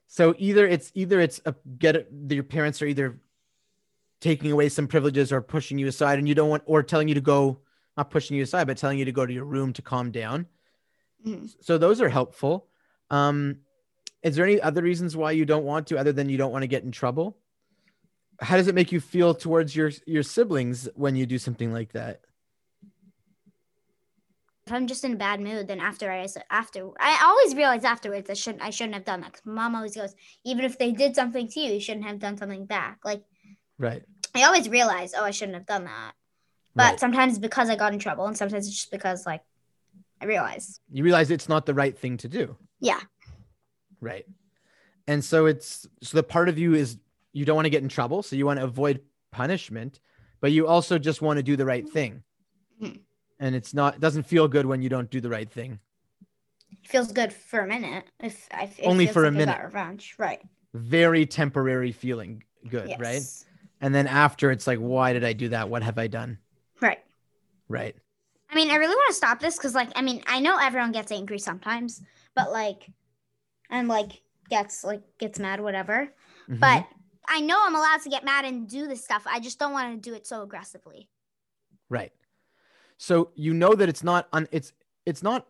So 0.07 0.35
either 0.39 0.67
it's 0.67 0.93
either 0.95 1.21
it's 1.21 1.41
a 1.45 1.55
get 1.79 1.97
it, 1.97 2.09
your 2.31 2.45
parents 2.45 2.81
are 2.81 2.87
either 2.87 3.19
taking 4.21 4.53
away 4.53 4.69
some 4.69 4.89
privileges 4.89 5.33
or 5.33 5.41
pushing 5.43 5.79
you 5.79 5.87
aside 5.89 6.19
and 6.19 6.29
you 6.29 6.35
don't 6.35 6.49
want 6.49 6.63
or 6.67 6.83
telling 6.83 7.09
you 7.09 7.15
to 7.15 7.21
go 7.21 7.61
not 7.97 8.11
pushing 8.11 8.37
you 8.37 8.43
aside 8.43 8.67
but 8.67 8.77
telling 8.77 8.99
you 8.99 9.05
to 9.05 9.13
go 9.13 9.27
to 9.27 9.33
your 9.33 9.45
room 9.45 9.73
to 9.73 9.83
calm 9.83 10.11
down. 10.11 10.47
Mhm. 11.25 11.55
So 11.61 11.79
those 11.79 12.01
are 12.01 12.09
helpful. 12.09 12.69
Um 13.11 13.61
is 14.23 14.37
there 14.37 14.47
any 14.47 14.61
other 14.61 14.83
reasons 14.83 15.17
why 15.17 15.33
you 15.33 15.45
don't 15.45 15.65
want 15.65 15.87
to 15.89 15.99
other 15.99 16.13
than 16.13 16.29
you 16.29 16.37
don't 16.39 16.53
want 16.53 16.63
to 16.63 16.69
get 16.69 16.85
in 16.85 16.93
trouble? 16.93 17.39
How 18.41 18.57
does 18.57 18.69
it 18.69 18.75
make 18.75 18.93
you 18.93 19.01
feel 19.01 19.35
towards 19.35 19.75
your 19.77 19.91
your 20.07 20.23
siblings 20.23 20.89
when 20.95 21.17
you 21.17 21.27
do 21.27 21.39
something 21.39 21.73
like 21.73 21.93
that? 21.93 22.23
If 24.67 24.73
I'm 24.73 24.89
just 24.89 25.05
in 25.05 25.13
a 25.13 25.17
bad 25.17 25.41
mood, 25.41 25.69
then 25.69 25.79
after 25.79 26.11
I 26.11 26.27
after 26.51 26.91
I 26.99 27.23
always 27.25 27.55
realize 27.55 27.85
afterwards 27.85 28.29
I 28.29 28.35
shouldn't 28.35 28.63
I 28.63 28.71
shouldn't 28.71 28.95
have 28.95 29.05
done 29.05 29.21
that. 29.21 29.35
'Cause 29.35 29.47
mom 29.47 29.77
always 29.77 29.95
goes, 29.95 30.15
even 30.45 30.65
if 30.65 30.77
they 30.79 30.91
did 30.91 31.15
something 31.15 31.47
to 31.49 31.61
you, 31.61 31.75
you 31.75 31.81
shouldn't 31.81 32.07
have 32.07 32.19
done 32.19 32.37
something 32.37 32.67
back. 32.67 32.99
Like 33.05 33.25
Right. 33.79 34.03
I 34.35 34.45
always 34.45 34.69
realize, 34.69 35.15
oh, 35.17 35.25
I 35.25 35.31
shouldn't 35.31 35.57
have 35.57 35.67
done 35.67 35.85
that. 35.85 36.13
But 36.75 36.83
right. 36.83 37.01
sometimes 37.01 37.33
it's 37.35 37.39
because 37.39 37.71
I 37.71 37.77
got 37.77 37.93
in 37.93 37.99
trouble, 37.99 38.27
and 38.27 38.37
sometimes 38.37 38.67
it's 38.67 38.77
just 38.77 38.91
because 38.91 39.25
like 39.25 39.43
I 40.21 40.27
realize. 40.27 40.81
You 40.93 41.05
realize 41.05 41.31
it's 41.31 41.49
not 41.49 41.65
the 41.67 41.75
right 41.75 41.97
thing 41.97 42.19
to 42.19 42.29
do. 42.29 42.57
Yeah. 42.81 43.01
Right. 44.01 44.27
And 45.07 45.25
so 45.25 45.47
it's 45.47 45.87
so 46.03 46.17
the 46.17 46.23
part 46.23 46.49
of 46.49 46.59
you 46.59 46.75
is 46.75 46.99
you 47.33 47.45
don't 47.45 47.57
want 47.57 47.67
to 47.67 47.71
get 47.71 47.83
in 47.83 47.89
trouble, 47.89 48.23
so 48.23 48.37
you 48.37 48.45
want 48.45 48.59
to 48.61 48.65
avoid 48.65 49.01
punishment, 49.31 50.01
but 50.41 50.53
you 50.53 50.67
also 50.67 50.99
just 50.99 51.23
want 51.23 51.39
to 51.39 51.43
do 51.43 51.57
the 51.57 51.65
right 51.65 51.89
thing. 51.89 52.23
Mhm. 52.83 53.01
And 53.41 53.55
it's 53.55 53.73
not 53.73 53.95
it 53.95 54.01
doesn't 54.01 54.25
feel 54.25 54.49
good 54.49 54.67
when 54.67 54.83
you 54.83 54.89
don't 54.89 55.11
do 55.11 55.21
the 55.21 55.31
right 55.31 55.51
thing. 55.51 55.81
It 56.71 56.89
feels 56.89 57.13
good 57.13 57.33
for 57.33 57.61
a 57.61 57.67
minute. 57.67 58.05
If 58.21 58.49
I 58.51 58.71
Only 58.83 59.07
for 59.07 59.25
a 59.25 59.29
like 59.31 59.35
I 59.35 59.39
minute. 59.39 59.65
revenge, 59.65 60.15
right? 60.19 60.43
Very 60.75 61.25
temporary 61.25 61.93
feeling 61.93 62.43
good, 62.69 62.95
right? 62.99 63.23
Yes. 63.87 63.89
And 63.89 63.95
then 63.95 64.07
after 64.09 64.51
it's 64.51 64.67
like 64.67 64.79
why 64.79 65.13
did 65.13 65.25
I 65.25 65.33
do 65.33 65.51
that? 65.51 65.69
What 65.69 65.83
have 65.83 65.99
I 65.99 66.09
done? 66.09 66.39
Right. 66.81 66.99
Right. 67.69 67.95
I 68.51 68.55
mean, 68.55 68.71
I 68.71 68.77
really 68.77 68.95
want 68.95 69.09
to 69.09 69.15
stop 69.15 69.41
this 69.41 69.57
because, 69.57 69.75
like, 69.75 69.91
I 69.97 70.03
mean, 70.03 70.23
I 70.27 70.41
know 70.41 70.57
everyone 70.57 70.93
gets 70.93 71.11
angry 71.11 71.39
sometimes, 71.39 72.01
but 72.35 72.53
like, 72.53 72.91
and 73.71 73.89
like 73.89 74.23
gets 74.49 74.85
like 74.85 75.03
gets 75.19 75.39
mad, 75.39 75.61
whatever. 75.61 76.09
Mhm. 76.49 76.61
But 76.61 76.87
I 77.29 77.41
know 77.41 77.59
I'm 77.61 77.75
allowed 77.75 78.03
to 78.03 78.11
get 78.11 78.25
mad 78.25 78.45
and 78.45 78.69
do 78.69 78.87
this 78.87 79.05
stuff. 79.05 79.25
I 79.27 79.41
just 79.41 79.59
don't 79.59 79.73
want 79.73 80.03
to 80.03 80.11
do 80.11 80.15
it 80.15 80.27
so 80.27 80.43
aggressively. 80.43 81.09
Right. 81.89 82.13
So 82.99 83.31
you 83.35 83.53
know 83.53 83.75
that 83.75 83.89
it's 83.89 84.05
not 84.05 84.29
un, 84.33 84.49
it's 84.53 84.73
it's 85.05 85.23
not 85.23 85.47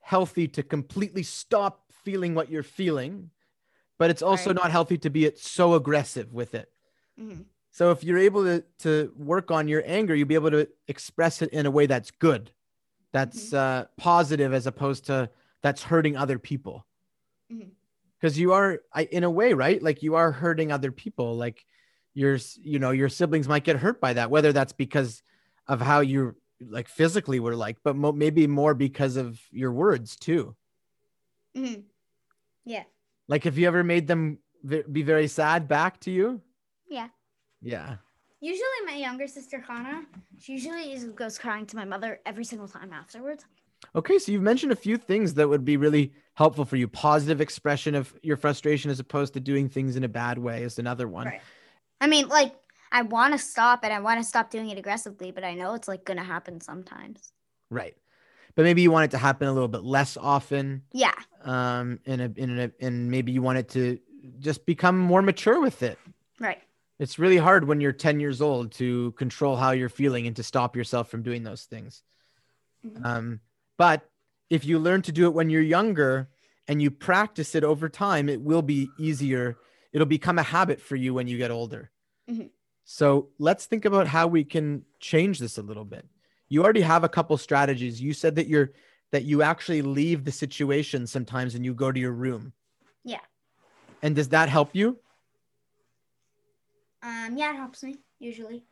healthy 0.00 0.48
to 0.48 0.62
completely 0.62 1.22
stop 1.22 1.84
feeling 2.04 2.34
what 2.34 2.50
you're 2.50 2.64
feeling, 2.64 3.30
but 3.98 4.10
it's 4.10 4.22
also 4.22 4.50
Right. 4.50 4.62
not 4.62 4.70
healthy 4.70 4.98
to 4.98 5.10
be 5.10 5.30
so 5.36 5.74
aggressive 5.74 6.32
with 6.32 6.54
it. 6.54 6.72
Mhm. 7.18 7.44
So 7.70 7.90
if 7.92 8.02
you're 8.04 8.18
able 8.18 8.44
to 8.44 8.64
to 8.80 9.12
work 9.16 9.50
on 9.50 9.68
your 9.68 9.82
anger, 9.86 10.14
you'll 10.14 10.26
be 10.28 10.34
able 10.34 10.50
to 10.50 10.68
express 10.88 11.40
it 11.42 11.50
in 11.50 11.66
a 11.66 11.70
way 11.70 11.86
that's 11.86 12.10
good, 12.10 12.50
that's 13.12 13.52
uh, 13.52 13.86
positive, 13.96 14.52
as 14.52 14.66
opposed 14.66 15.06
to 15.06 15.30
that's 15.62 15.82
hurting 15.82 16.16
other 16.16 16.38
people. 16.38 16.86
Because 18.18 18.38
you 18.38 18.52
are, 18.52 18.80
I, 18.92 19.04
in 19.04 19.24
a 19.24 19.30
way, 19.30 19.54
right? 19.54 19.82
Like 19.82 20.02
you 20.02 20.14
are 20.16 20.30
hurting 20.32 20.70
other 20.72 20.92
people. 20.92 21.36
Like 21.36 21.64
your, 22.12 22.38
you 22.60 22.78
know, 22.78 22.90
your 22.90 23.08
siblings 23.08 23.48
might 23.48 23.64
get 23.64 23.76
hurt 23.76 24.00
by 24.00 24.12
that, 24.14 24.30
whether 24.30 24.52
that's 24.52 24.72
because 24.72 25.22
of 25.66 25.80
how 25.80 26.00
you 26.00 26.36
like 26.60 26.88
physically 26.88 27.40
were 27.40 27.54
like, 27.56 27.78
but 27.82 27.96
mo- 27.96 28.12
maybe 28.12 28.46
more 28.46 28.74
because 28.74 29.16
of 29.16 29.40
your 29.50 29.72
words 29.72 30.16
too. 30.16 30.54
Mhm. 31.56 31.84
Yeah. 32.64 32.84
Like, 33.28 33.44
have 33.44 33.56
you 33.56 33.66
ever 33.68 33.82
made 33.84 34.06
them 34.06 34.38
ve- 34.62 34.82
be 34.90 35.02
very 35.02 35.28
sad 35.28 35.68
back 35.68 36.00
to 36.00 36.10
you? 36.10 36.42
Yeah. 36.88 37.08
Yeah. 37.62 37.96
Usually, 38.40 38.66
my 38.86 38.94
younger 38.94 39.26
sister 39.26 39.60
Hannah, 39.60 40.06
she 40.38 40.52
usually 40.54 40.96
goes 41.14 41.38
crying 41.38 41.66
to 41.66 41.76
my 41.76 41.84
mother 41.84 42.20
every 42.24 42.44
single 42.44 42.68
time 42.68 42.92
afterwards. 42.92 43.44
Okay, 43.94 44.18
so 44.18 44.32
you've 44.32 44.42
mentioned 44.42 44.72
a 44.72 44.76
few 44.76 44.96
things 44.96 45.34
that 45.34 45.48
would 45.48 45.64
be 45.64 45.76
really 45.76 46.12
helpful 46.34 46.64
for 46.64 46.76
you. 46.76 46.88
Positive 46.88 47.40
expression 47.40 47.94
of 47.94 48.14
your 48.22 48.36
frustration 48.36 48.90
as 48.90 49.00
opposed 49.00 49.34
to 49.34 49.40
doing 49.40 49.68
things 49.68 49.96
in 49.96 50.04
a 50.04 50.08
bad 50.08 50.38
way 50.38 50.62
is 50.62 50.78
another 50.78 51.08
one. 51.08 51.26
Right. 51.26 51.40
I 52.00 52.06
mean, 52.06 52.28
like, 52.28 52.54
I 52.92 53.02
want 53.02 53.32
to 53.32 53.38
stop 53.38 53.80
and 53.82 53.92
I 53.92 54.00
want 54.00 54.20
to 54.20 54.24
stop 54.24 54.50
doing 54.50 54.70
it 54.70 54.78
aggressively, 54.78 55.30
but 55.30 55.44
I 55.44 55.54
know 55.54 55.74
it's 55.74 55.88
like 55.88 56.04
gonna 56.04 56.24
happen 56.24 56.60
sometimes. 56.60 57.32
Right. 57.70 57.96
But 58.54 58.64
maybe 58.64 58.82
you 58.82 58.90
want 58.90 59.04
it 59.04 59.10
to 59.12 59.18
happen 59.18 59.48
a 59.48 59.52
little 59.52 59.68
bit 59.68 59.84
less 59.84 60.16
often. 60.16 60.82
Yeah. 60.92 61.14
Um, 61.42 62.00
in 62.04 62.20
a 62.20 62.32
in 62.36 62.58
a 62.58 62.70
and 62.80 63.10
maybe 63.10 63.32
you 63.32 63.42
want 63.42 63.58
it 63.58 63.68
to 63.70 63.98
just 64.40 64.66
become 64.66 64.98
more 64.98 65.22
mature 65.22 65.60
with 65.60 65.82
it. 65.82 65.98
Right. 66.38 66.60
It's 67.00 67.18
really 67.18 67.38
hard 67.38 67.66
when 67.66 67.80
you're 67.80 67.92
10 67.92 68.20
years 68.20 68.42
old 68.42 68.72
to 68.72 69.12
control 69.12 69.56
how 69.56 69.70
you're 69.70 69.88
feeling 69.88 70.26
and 70.26 70.36
to 70.36 70.42
stop 70.42 70.76
yourself 70.76 71.08
from 71.08 71.22
doing 71.22 71.42
those 71.42 71.64
things. 71.64 72.02
Mhm. 72.84 73.04
Um, 73.04 73.40
but 73.78 74.08
if 74.50 74.66
you 74.66 74.78
learn 74.78 75.00
to 75.02 75.12
do 75.12 75.24
it 75.24 75.32
when 75.32 75.48
you're 75.48 75.62
younger 75.62 76.28
and 76.68 76.82
you 76.82 76.90
practice 76.90 77.54
it 77.54 77.64
over 77.64 77.88
time, 77.88 78.28
it 78.28 78.42
will 78.42 78.60
be 78.60 78.90
easier. 78.98 79.56
It'll 79.94 80.06
become 80.06 80.38
a 80.38 80.42
habit 80.42 80.78
for 80.78 80.94
you 80.94 81.14
when 81.14 81.26
you 81.26 81.38
get 81.38 81.50
older. 81.50 81.90
Mhm. 82.28 82.50
So 82.84 83.30
let's 83.38 83.64
think 83.64 83.86
about 83.86 84.06
how 84.06 84.26
we 84.26 84.44
can 84.44 84.84
change 84.98 85.38
this 85.38 85.56
a 85.56 85.62
little 85.62 85.86
bit. 85.86 86.06
You 86.50 86.62
already 86.62 86.82
have 86.82 87.02
a 87.02 87.08
couple 87.08 87.38
strategies. 87.38 88.02
You 88.02 88.12
said 88.12 88.34
that 88.36 88.46
you're 88.46 88.72
that 89.10 89.24
you 89.24 89.42
actually 89.42 89.82
leave 89.82 90.24
the 90.24 90.30
situation 90.30 91.06
sometimes 91.06 91.54
and 91.54 91.64
you 91.64 91.74
go 91.74 91.90
to 91.90 91.98
your 91.98 92.12
room. 92.12 92.52
Yeah. 93.04 93.24
And 94.02 94.14
does 94.14 94.28
that 94.28 94.48
help 94.50 94.74
you? 94.74 95.00
Um. 97.02 97.36
Yeah, 97.36 97.52
it 97.52 97.56
helps 97.56 97.82
me 97.82 97.98
usually, 98.18 98.64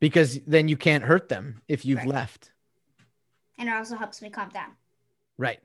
Because 0.00 0.40
then 0.46 0.68
you 0.68 0.76
can't 0.76 1.04
hurt 1.04 1.28
them 1.28 1.62
if 1.68 1.84
you've 1.84 1.98
Right. 2.00 2.08
left. 2.08 2.50
and 3.58 3.68
it 3.68 3.72
also 3.72 3.96
helps 3.96 4.20
me 4.20 4.30
calm 4.30 4.48
down. 4.50 4.72
Right. 5.38 5.60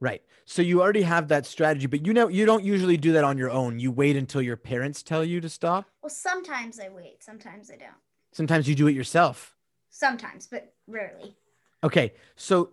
Right. 0.00 0.22
So 0.44 0.60
you 0.60 0.82
already 0.82 1.02
have 1.02 1.28
that 1.28 1.46
strategy, 1.46 1.86
but 1.86 2.06
you 2.06 2.12
know 2.12 2.28
you 2.28 2.44
don't 2.44 2.64
usually 2.64 2.96
do 2.98 3.12
that 3.12 3.24
on 3.24 3.38
your 3.38 3.50
own. 3.50 3.78
You 3.78 3.90
wait 3.90 4.16
until 4.16 4.42
your 4.42 4.56
parents 4.58 5.02
tell 5.02 5.24
you 5.24 5.40
to 5.40 5.48
stop. 5.48 5.86
Well, 6.02 6.10
sometimes 6.10 6.78
I 6.78 6.90
wait, 6.90 7.22
sometimes 7.22 7.70
I 7.70 7.76
don't. 7.76 7.94
Sometimes 8.32 8.68
you 8.68 8.74
do 8.74 8.86
it 8.88 8.94
yourself. 8.94 9.56
Sometimes, 9.90 10.46
but 10.46 10.74
rarely. 10.86 11.36
Okay. 11.82 12.12
So 12.36 12.70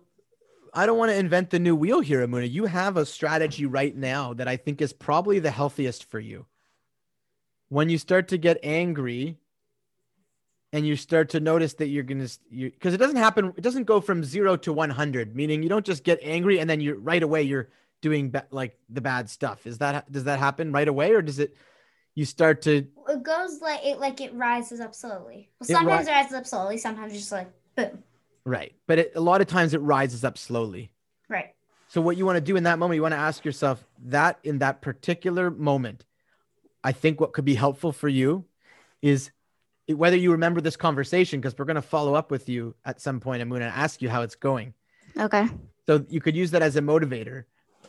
I 0.74 0.84
don't 0.86 0.98
want 0.98 1.10
to 1.10 1.16
invent 1.16 1.50
the 1.50 1.58
new 1.58 1.74
wheel 1.76 2.00
here, 2.00 2.26
Emuna. 2.26 2.50
You 2.50 2.66
have 2.66 2.96
a 2.96 3.06
strategy 3.06 3.64
right 3.66 3.96
now 3.96 4.34
that 4.34 4.48
I 4.48 4.56
think 4.56 4.82
is 4.82 4.92
probably 4.92 5.38
the 5.38 5.50
healthiest 5.50 6.04
for 6.04 6.20
you. 6.20 6.46
When 7.72 7.88
you 7.88 7.96
start 7.96 8.28
to 8.28 8.36
get 8.36 8.58
angry, 8.62 9.38
and 10.74 10.86
you 10.86 10.94
start 10.94 11.30
to 11.30 11.40
notice 11.40 11.72
that 11.74 11.86
you're 11.86 12.02
gonna 12.02 12.28
you 12.50 12.70
because 12.70 12.92
it 12.92 12.98
doesn't 12.98 13.16
happen. 13.16 13.54
It 13.56 13.62
doesn't 13.62 13.84
go 13.84 13.98
from 14.02 14.22
zero 14.24 14.56
to 14.58 14.74
one 14.74 14.90
hundred. 14.90 15.34
Meaning 15.34 15.62
you 15.62 15.70
don't 15.70 15.86
just 15.86 16.04
get 16.04 16.18
angry 16.22 16.60
and 16.60 16.68
then 16.68 16.82
you 16.82 16.96
right 16.96 17.22
away 17.22 17.42
you're 17.44 17.70
doing 18.02 18.30
ba- 18.30 18.46
like 18.50 18.76
the 18.90 19.00
bad 19.00 19.30
stuff. 19.30 19.66
Is 19.66 19.78
that 19.78 20.12
does 20.12 20.24
that 20.24 20.38
happen 20.38 20.70
right 20.70 20.86
away 20.86 21.12
or 21.12 21.22
does 21.22 21.38
it? 21.38 21.56
You 22.14 22.26
start 22.26 22.60
to 22.62 22.86
It 23.08 23.22
goes 23.22 23.62
like 23.62 23.80
it 23.86 23.98
like 23.98 24.20
it 24.20 24.34
rises 24.34 24.80
up 24.80 24.94
slowly. 24.94 25.48
Well, 25.58 25.70
It 25.70 25.72
sometimes 25.72 26.06
ri- 26.06 26.12
it 26.12 26.14
rises 26.14 26.34
up 26.34 26.46
slowly. 26.46 26.76
Sometimes 26.76 27.14
just 27.14 27.32
like 27.32 27.50
boom. 27.74 28.02
right, 28.44 28.74
but 28.86 28.98
it, 28.98 29.12
a 29.14 29.20
lot 29.20 29.40
of 29.40 29.46
times 29.46 29.72
it 29.72 29.80
rises 29.80 30.24
up 30.24 30.36
slowly. 30.36 30.92
Right. 31.26 31.54
So 31.88 32.02
what 32.02 32.18
you 32.18 32.26
want 32.26 32.36
to 32.36 32.42
do 32.42 32.56
in 32.56 32.64
that 32.64 32.78
moment, 32.78 32.96
you 32.96 33.02
want 33.02 33.12
to 33.12 33.18
ask 33.18 33.46
yourself 33.46 33.82
that 34.06 34.38
in 34.44 34.58
that 34.58 34.82
particular 34.82 35.50
moment, 35.50 36.04
I 36.84 36.92
think 36.92 37.20
what 37.20 37.32
could 37.32 37.44
be 37.44 37.54
helpful 37.54 37.92
for 37.92 38.08
you 38.08 38.44
is 39.00 39.30
whether 39.88 40.16
you 40.16 40.32
remember 40.32 40.60
this 40.60 40.76
conversation, 40.76 41.40
because 41.40 41.58
we're 41.58 41.64
going 41.64 41.76
to 41.76 41.82
follow 41.82 42.14
up 42.14 42.30
with 42.30 42.48
you 42.48 42.74
at 42.84 43.00
some 43.00 43.20
point. 43.20 43.42
I'm 43.42 43.48
going 43.48 43.60
to 43.60 43.66
ask 43.66 44.00
you 44.00 44.08
how 44.08 44.22
it's 44.22 44.36
going. 44.36 44.74
Okay. 45.16 45.48
So 45.86 46.04
you 46.08 46.20
could 46.20 46.36
use 46.36 46.52
that 46.52 46.62
as 46.62 46.76
a 46.76 46.80
motivator. 46.80 47.44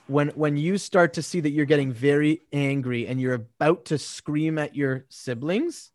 When 0.07 0.29
when 0.29 0.57
you 0.57 0.77
start 0.77 1.13
to 1.13 1.21
see 1.21 1.39
that 1.39 1.51
you're 1.51 1.65
getting 1.65 1.93
very 1.93 2.41
angry 2.51 3.07
and 3.07 3.21
you're 3.21 3.35
about 3.35 3.85
to 3.85 3.97
scream 3.97 4.57
at 4.57 4.75
your 4.75 5.05
siblings, 5.09 5.91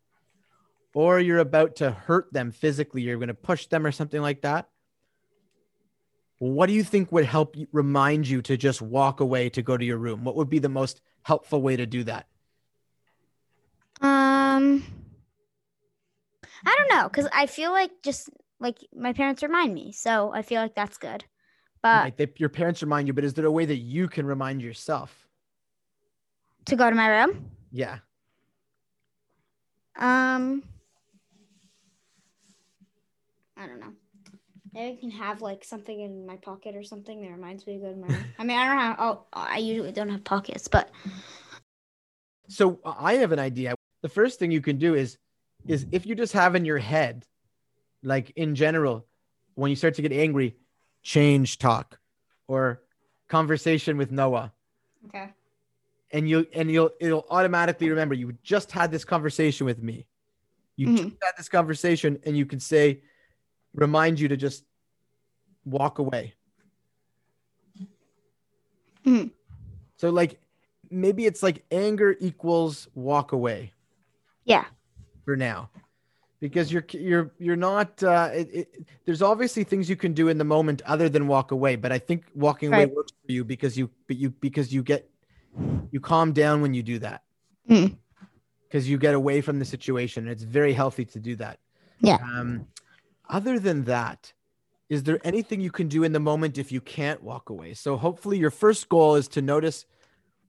or 0.95 1.19
you're 1.19 1.39
about 1.39 1.75
to 1.77 1.91
hurt 1.91 2.33
them 2.33 2.51
physically, 2.51 3.03
you're 3.03 3.17
going 3.17 3.27
to 3.27 3.33
push 3.33 3.67
them 3.67 3.85
or 3.85 3.91
something 3.91 4.21
like 4.21 4.41
that. 4.41 4.69
What 6.39 6.67
do 6.67 6.73
you 6.73 6.83
think 6.83 7.11
would 7.11 7.25
help 7.25 7.55
remind 7.71 8.27
you 8.27 8.41
to 8.43 8.57
just 8.57 8.81
walk 8.81 9.19
away 9.19 9.49
to 9.49 9.61
go 9.61 9.77
to 9.77 9.85
your 9.85 9.97
room? 9.97 10.23
What 10.23 10.35
would 10.37 10.49
be 10.49 10.59
the 10.59 10.69
most 10.69 11.01
helpful 11.21 11.61
way 11.61 11.75
to 11.75 11.85
do 11.85 12.05
that? 12.05 12.27
Um, 14.59 14.83
I 16.65 16.75
don't 16.77 16.97
know, 16.97 17.07
cause 17.09 17.27
I 17.33 17.45
feel 17.45 17.71
like 17.71 17.91
just 18.03 18.29
like 18.59 18.77
my 18.93 19.13
parents 19.13 19.41
remind 19.41 19.73
me, 19.73 19.93
so 19.93 20.31
I 20.33 20.41
feel 20.41 20.61
like 20.61 20.75
that's 20.75 20.97
good. 20.97 21.23
But 21.81 22.03
like 22.05 22.17
they, 22.17 22.27
your 22.37 22.49
parents 22.49 22.81
remind 22.81 23.07
you, 23.07 23.13
but 23.13 23.23
is 23.23 23.33
there 23.33 23.45
a 23.45 23.51
way 23.51 23.65
that 23.65 23.77
you 23.77 24.09
can 24.09 24.25
remind 24.25 24.61
yourself? 24.61 25.25
to 26.65 26.75
go 26.75 26.87
to 26.87 26.95
my 26.95 27.07
room, 27.07 27.49
Yeah. 27.71 27.97
um, 29.97 30.61
I 33.57 33.65
don't 33.65 33.79
know. 33.79 33.93
Maybe 34.73 34.97
I 34.97 34.99
can 34.99 35.09
have 35.11 35.41
like 35.41 35.63
something 35.63 35.99
in 35.99 36.27
my 36.27 36.35
pocket 36.35 36.75
or 36.75 36.83
something 36.83 37.21
that 37.21 37.31
reminds 37.31 37.65
me 37.65 37.77
to 37.77 37.79
go 37.79 37.91
to 37.91 37.97
my 37.97 38.07
room. 38.07 38.25
I 38.39 38.43
mean, 38.43 38.59
I 38.59 38.67
don't 38.67 38.77
have. 38.77 38.95
Oh, 38.99 39.25
I 39.33 39.57
usually 39.57 39.93
don't 39.93 40.09
have 40.09 40.23
pockets, 40.23 40.67
but 40.67 40.91
So 42.49 42.79
I 42.83 43.15
have 43.15 43.31
an 43.31 43.39
idea. 43.39 43.73
The 44.01 44.09
first 44.09 44.39
thing 44.39 44.51
you 44.51 44.61
can 44.61 44.77
do 44.77 44.95
is 44.95 45.17
is 45.67 45.85
if 45.91 46.05
you 46.05 46.15
just 46.15 46.33
have 46.33 46.55
in 46.55 46.63
your 46.65 46.77
head, 46.77 47.25
like 48.01 48.31
in 48.31 48.55
general, 48.55 49.05
when 49.55 49.69
you 49.69 49.75
start 49.75 49.93
to 49.95 50.01
get 50.01 50.11
angry, 50.13 50.55
change 51.03 51.57
talk 51.59 51.99
or 52.47 52.81
conversation 53.27 53.97
with 53.97 54.11
Noah. 54.11 54.53
Okay. 55.07 55.29
And 56.11 56.29
you 56.29 56.47
and 56.53 56.71
you'll 56.71 56.91
it'll 56.99 57.25
automatically 57.29 57.89
remember 57.89 58.15
you 58.15 58.33
just 58.41 58.71
had 58.71 58.89
this 58.91 59.03
conversation 59.03 59.65
with 59.65 59.83
me. 59.83 60.07
You 60.77 60.87
Mhm. 60.87 60.95
just 60.97 61.15
had 61.21 61.33
this 61.37 61.49
conversation 61.49 62.19
and 62.25 62.37
you 62.37 62.45
can 62.45 62.59
say, 62.59 63.01
remind 63.73 64.19
you 64.19 64.29
to 64.29 64.37
just 64.37 64.63
walk 65.65 65.99
away. 65.99 66.35
Mhm. 69.05 69.31
So 69.97 70.09
like 70.09 70.39
maybe 70.89 71.25
it's 71.25 71.43
like 71.43 71.65
anger 71.69 72.15
equals 72.19 72.87
walk 72.95 73.33
away. 73.33 73.73
Yeah, 74.49 74.65
for 75.23 75.37
now. 75.37 75.69
Because 76.41 76.71
you're 76.71 76.85
you're 76.91 77.31
you're 77.37 77.57
not 77.57 78.01
uh 78.01 78.29
it, 78.33 78.49
it, 78.53 78.87
there's 79.05 79.21
obviously 79.21 79.63
things 79.63 79.89
you 79.89 79.95
can 79.95 80.13
do 80.13 80.29
in 80.29 80.37
the 80.37 80.43
moment 80.45 80.81
other 80.85 81.09
than 81.09 81.27
walk 81.27 81.51
away 81.51 81.75
but 81.75 81.91
i 81.91 81.99
think 81.99 82.23
walking 82.33 82.73
away 82.73 82.85
works 82.85 83.11
for 83.25 83.31
you 83.33 83.43
because 83.43 83.77
you 83.77 83.89
but 84.07 84.15
you 84.15 84.29
because 84.29 84.73
you 84.73 84.81
get 84.81 85.09
you 85.91 85.99
calm 85.99 86.31
down 86.31 86.61
when 86.61 86.73
you 86.73 86.81
do 86.81 86.97
that. 86.99 87.23
Mm. 87.69 87.97
because 88.63 88.89
you 88.89 88.97
get 88.97 89.13
away 89.13 89.41
from 89.41 89.59
the 89.59 89.65
situation 89.65 90.23
and 90.23 90.31
it's 90.31 90.41
very 90.41 90.73
healthy 90.73 91.05
to 91.05 91.19
do 91.19 91.35
that. 91.35 91.59
Yeah. 91.99 92.17
um 92.23 92.65
other 93.29 93.59
than 93.59 93.83
that 93.83 94.33
is 94.87 95.03
there 95.03 95.19
anything 95.23 95.61
you 95.61 95.71
can 95.71 95.87
do 95.87 96.03
in 96.03 96.13
the 96.13 96.19
moment 96.19 96.57
if 96.57 96.71
you 96.71 96.81
can't 96.81 97.21
walk 97.21 97.49
away? 97.51 97.75
So 97.75 97.95
hopefully 97.95 98.39
your 98.39 98.49
first 98.49 98.89
goal 98.89 99.15
is 99.15 99.27
to 99.29 99.41
notice 99.41 99.85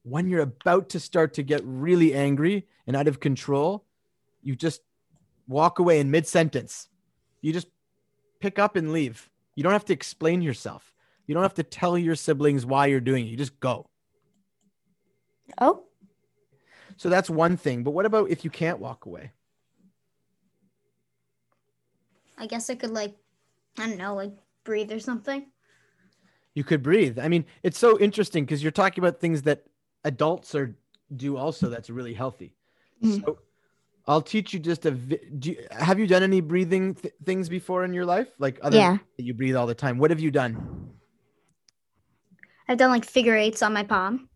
when 0.02 0.28
you're 0.28 0.40
about 0.40 0.88
to 0.90 1.00
start 1.00 1.34
to 1.34 1.42
get 1.42 1.60
really 1.64 2.14
angry 2.14 2.66
and 2.86 2.96
out 2.96 3.06
of 3.06 3.20
control 3.20 3.84
you 4.42 4.56
just 4.56 4.80
walk 5.48 5.78
away 5.78 6.00
in 6.00 6.10
mid 6.10 6.26
sentence. 6.26 6.88
You 7.40 7.52
just 7.52 7.68
pick 8.40 8.58
up 8.58 8.76
and 8.76 8.92
leave. 8.92 9.28
You 9.54 9.62
don't 9.62 9.72
have 9.72 9.84
to 9.86 9.92
explain 9.92 10.42
yourself. 10.42 10.94
You 11.26 11.34
don't 11.34 11.42
have 11.42 11.54
to 11.54 11.62
tell 11.62 11.96
your 11.96 12.16
siblings 12.16 12.66
why 12.66 12.86
you're 12.86 13.00
doing 13.00 13.26
it. 13.26 13.30
You 13.30 13.36
just 13.36 13.58
go. 13.60 13.88
oh, 15.60 15.84
So 16.96 17.08
that's 17.08 17.30
one 17.30 17.56
thing. 17.56 17.82
But 17.82 17.92
what 17.92 18.06
about 18.06 18.30
if 18.30 18.44
you 18.44 18.50
can't 18.50 18.78
walk 18.78 19.06
away? 19.06 19.32
I 22.38 22.46
guess 22.46 22.70
I 22.70 22.74
could 22.74 22.90
like, 22.90 23.14
I 23.78 23.86
don't 23.86 23.98
know, 23.98 24.14
like 24.14 24.32
breathe 24.64 24.90
or 24.92 24.98
something. 25.00 25.46
You 26.54 26.64
could 26.64 26.82
breathe. 26.82 27.18
I 27.18 27.28
mean, 27.28 27.44
it's 27.62 27.78
so 27.78 27.98
interesting 27.98 28.44
because 28.44 28.62
you're 28.62 28.72
talking 28.72 29.02
about 29.04 29.20
things 29.20 29.42
that 29.42 29.64
adults 30.04 30.54
are 30.54 30.74
do 31.14 31.36
also 31.36 31.68
that's 31.68 31.90
really 31.90 32.14
healthy. 32.14 32.54
Mhm. 33.02 33.24
So 33.24 33.38
I'll 34.06 34.22
teach 34.22 34.52
you 34.52 34.58
just 34.60 34.86
a. 34.86 34.90
vi- 34.92 35.20
Do 35.38 35.50
you, 35.50 35.66
have 35.70 35.98
you 35.98 36.06
done 36.06 36.22
any 36.22 36.40
breathing 36.40 36.94
th- 36.94 37.14
things 37.24 37.48
before 37.48 37.84
in 37.84 37.92
your 37.92 38.04
life? 38.06 38.28
Like 38.38 38.58
other 38.62 38.76
Yeah. 38.76 38.98
that 39.16 39.22
you 39.22 39.34
breathe 39.34 39.56
all 39.56 39.66
the 39.66 39.74
time. 39.74 39.98
What 39.98 40.10
have 40.10 40.20
you 40.20 40.30
done? 40.30 40.90
I've 42.68 42.78
done 42.78 42.90
like 42.90 43.04
figure 43.04 43.36
eights 43.36 43.62
on 43.62 43.72
my 43.72 43.82
palm. 43.82 44.28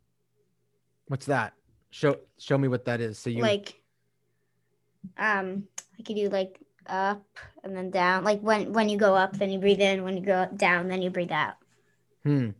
What's 1.08 1.26
that? 1.26 1.54
Show 1.90 2.18
show 2.38 2.58
me 2.58 2.68
what 2.68 2.84
that 2.86 3.00
is. 3.00 3.18
So 3.18 3.30
you 3.30 3.42
Like, 3.42 3.74
um, 5.18 5.64
I 5.98 6.02
could 6.02 6.16
do 6.16 6.28
like 6.28 6.58
up 6.86 7.24
and 7.62 7.76
then 7.76 7.90
down. 7.90 8.24
Like 8.24 8.40
when 8.40 8.72
when 8.72 8.88
you 8.88 8.98
go 8.98 9.14
up, 9.14 9.36
then 9.36 9.50
you 9.50 9.58
breathe 9.58 9.80
in. 9.80 10.02
When 10.02 10.16
you 10.16 10.24
go 10.24 10.48
down, 10.56 10.88
then 10.88 11.02
you 11.02 11.10
breathe 11.10 11.32
out. 11.32 11.54
Hmm. 12.24 12.50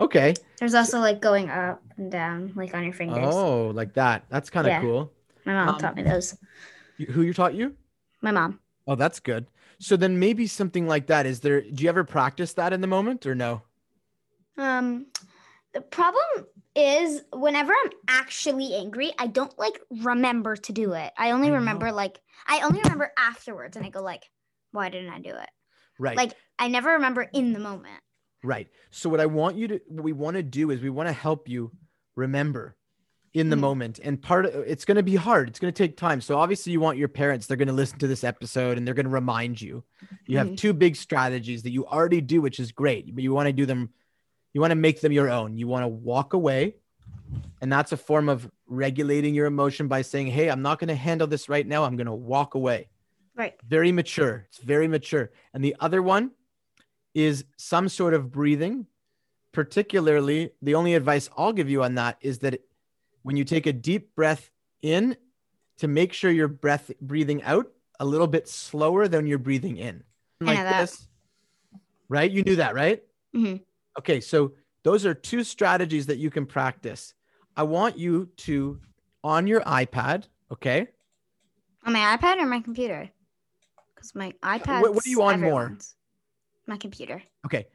Okay. 0.00 0.34
There's 0.58 0.74
also 0.74 0.98
like 0.98 1.20
going 1.20 1.48
up 1.50 1.80
and 1.96 2.10
down, 2.10 2.52
like 2.56 2.74
on 2.74 2.82
your 2.84 2.92
fingers. 2.92 3.24
Oh, 3.34 3.68
like 3.68 3.94
that. 3.94 4.24
That's 4.28 4.50
kind 4.50 4.66
of 4.66 4.72
Yeah. 4.72 4.80
cool. 4.80 5.12
My 5.44 5.52
mom 5.54 5.68
um, 5.70 5.78
taught 5.78 5.96
me 5.96 6.02
those. 6.02 6.36
Who 7.10 7.22
you 7.22 7.34
taught 7.34 7.54
you? 7.54 7.74
My 8.22 8.30
mom. 8.30 8.60
Oh, 8.86 8.94
that's 8.94 9.20
good. 9.20 9.46
So 9.78 9.96
then 9.96 10.18
maybe 10.18 10.46
something 10.46 10.86
like 10.86 11.06
that. 11.08 11.26
Is 11.26 11.40
there? 11.40 11.60
Do 11.60 11.82
you 11.82 11.88
ever 11.88 12.04
practice 12.04 12.52
that 12.54 12.72
in 12.72 12.80
the 12.80 12.86
moment 12.86 13.26
or 13.26 13.34
no? 13.34 13.62
Um, 14.56 15.06
the 15.72 15.80
problem 15.80 16.46
is 16.76 17.22
whenever 17.32 17.72
I'm 17.72 17.90
actually 18.08 18.74
angry, 18.74 19.12
I 19.18 19.26
don't 19.26 19.56
like 19.58 19.80
remember 19.90 20.56
to 20.56 20.72
do 20.72 20.92
it. 20.92 21.12
I 21.18 21.32
only 21.32 21.48
I 21.48 21.50
know. 21.50 21.56
remember 21.56 21.92
like 21.92 22.20
I 22.46 22.60
only 22.62 22.80
remember 22.80 23.12
afterwards, 23.18 23.76
and 23.76 23.84
I 23.84 23.90
go 23.90 24.02
like, 24.02 24.30
why 24.72 24.88
didn't 24.88 25.10
I 25.10 25.18
do 25.18 25.30
it? 25.30 25.50
Right. 25.98 26.16
Like 26.16 26.34
I 26.58 26.68
never 26.68 26.90
remember 26.90 27.22
in 27.22 27.52
the 27.52 27.58
moment. 27.60 28.00
Right. 28.42 28.68
So 28.90 29.08
what 29.08 29.20
I 29.20 29.26
want 29.26 29.56
you 29.56 29.68
to 29.68 29.80
what 29.88 30.04
we 30.04 30.12
want 30.12 30.36
to 30.36 30.42
do 30.42 30.70
is 30.70 30.80
we 30.80 30.90
want 30.90 31.08
to 31.08 31.12
help 31.12 31.48
you 31.48 31.72
remember 32.14 32.76
in 33.34 33.50
the 33.50 33.56
Mhm. 33.56 33.60
moment. 33.60 33.98
And 34.02 34.22
part 34.22 34.46
of 34.46 34.54
it's 34.66 34.84
going 34.84 34.96
to 34.96 35.02
be 35.02 35.16
hard. 35.16 35.48
It's 35.48 35.58
going 35.58 35.72
to 35.72 35.76
take 35.76 35.96
time. 35.96 36.20
So 36.20 36.38
obviously 36.38 36.72
you 36.72 36.78
want 36.80 36.98
your 36.98 37.08
parents 37.08 37.46
they're 37.46 37.56
going 37.56 37.68
to 37.68 37.74
listen 37.74 37.98
to 37.98 38.06
this 38.06 38.22
episode 38.24 38.78
and 38.78 38.86
they're 38.86 38.94
going 38.94 39.04
to 39.06 39.10
remind 39.10 39.60
you. 39.60 39.82
You 40.26 40.38
have 40.38 40.48
Mhm. 40.50 40.56
two 40.56 40.72
big 40.72 40.94
strategies 40.94 41.64
that 41.64 41.72
you 41.72 41.84
already 41.86 42.20
do 42.20 42.40
which 42.40 42.60
is 42.60 42.70
great. 42.72 43.12
But 43.14 43.24
you 43.24 43.32
want 43.34 43.48
to 43.48 43.52
do 43.52 43.66
them 43.66 43.90
you 44.52 44.60
want 44.60 44.70
to 44.70 44.76
make 44.76 45.00
them 45.00 45.10
your 45.10 45.28
own. 45.30 45.58
You 45.58 45.66
want 45.66 45.82
to 45.82 45.88
walk 45.88 46.32
away 46.32 46.76
and 47.60 47.72
that's 47.72 47.90
a 47.90 47.96
form 47.96 48.28
of 48.28 48.48
regulating 48.68 49.34
your 49.34 49.46
emotion 49.46 49.88
by 49.88 50.02
saying, 50.02 50.28
"Hey, 50.28 50.48
I'm 50.48 50.62
not 50.62 50.78
going 50.78 50.88
to 50.88 50.94
handle 50.94 51.26
this 51.26 51.48
right 51.48 51.66
now. 51.66 51.82
I'm 51.84 51.96
going 51.96 52.06
to 52.06 52.12
walk 52.14 52.54
away." 52.54 52.88
Right. 53.36 53.54
very 53.68 53.90
mature. 53.90 54.44
It's 54.48 54.58
very 54.58 54.86
mature. 54.86 55.32
And 55.52 55.64
the 55.64 55.74
other 55.80 56.00
one 56.02 56.30
is 57.14 57.44
some 57.56 57.88
sort 57.88 58.14
of 58.14 58.30
breathing. 58.30 58.86
Particularly, 59.50 60.50
the 60.62 60.74
only 60.76 60.94
advice 60.94 61.28
I'll 61.36 61.52
give 61.52 61.68
you 61.68 61.82
on 61.82 61.94
that 61.96 62.16
is 62.20 62.38
that 62.40 62.60
when 63.24 63.36
you 63.36 63.44
take 63.44 63.66
a 63.66 63.72
deep 63.72 64.14
breath 64.14 64.50
in, 64.82 65.16
to 65.78 65.88
make 65.88 66.12
sure 66.12 66.30
your 66.30 66.46
breath 66.46 66.92
breathing 67.00 67.42
out 67.42 67.66
a 67.98 68.04
little 68.04 68.28
bit 68.28 68.48
slower 68.48 69.08
than 69.08 69.26
you're 69.26 69.38
breathing 69.38 69.76
in. 69.78 70.04
Like 70.40 70.60
this. 70.60 71.08
Right? 72.08 72.30
You 72.30 72.42
knew 72.44 72.56
that, 72.56 72.74
right? 72.74 73.02
Mhm. 73.34 73.64
Okay, 73.98 74.20
so 74.20 74.52
those 74.82 75.06
are 75.06 75.14
two 75.14 75.42
strategies 75.42 76.06
that 76.06 76.18
you 76.18 76.30
can 76.30 76.46
practice. 76.46 77.14
I 77.56 77.62
want 77.62 77.98
you 77.98 78.26
to 78.48 78.80
on 79.24 79.46
your 79.46 79.62
iPad, 79.62 80.28
okay? 80.52 80.88
On 81.84 81.92
my 81.92 82.16
iPad 82.16 82.36
or 82.40 82.46
my 82.46 82.60
computer? 82.60 83.10
Because 83.94 84.14
my 84.14 84.32
iPad. 84.42 84.82
what 84.82 85.06
are 85.06 85.08
you 85.08 85.22
on 85.22 85.40
more? 85.40 85.76
My 86.66 86.76
computer. 86.76 87.22
Okay. 87.46 87.66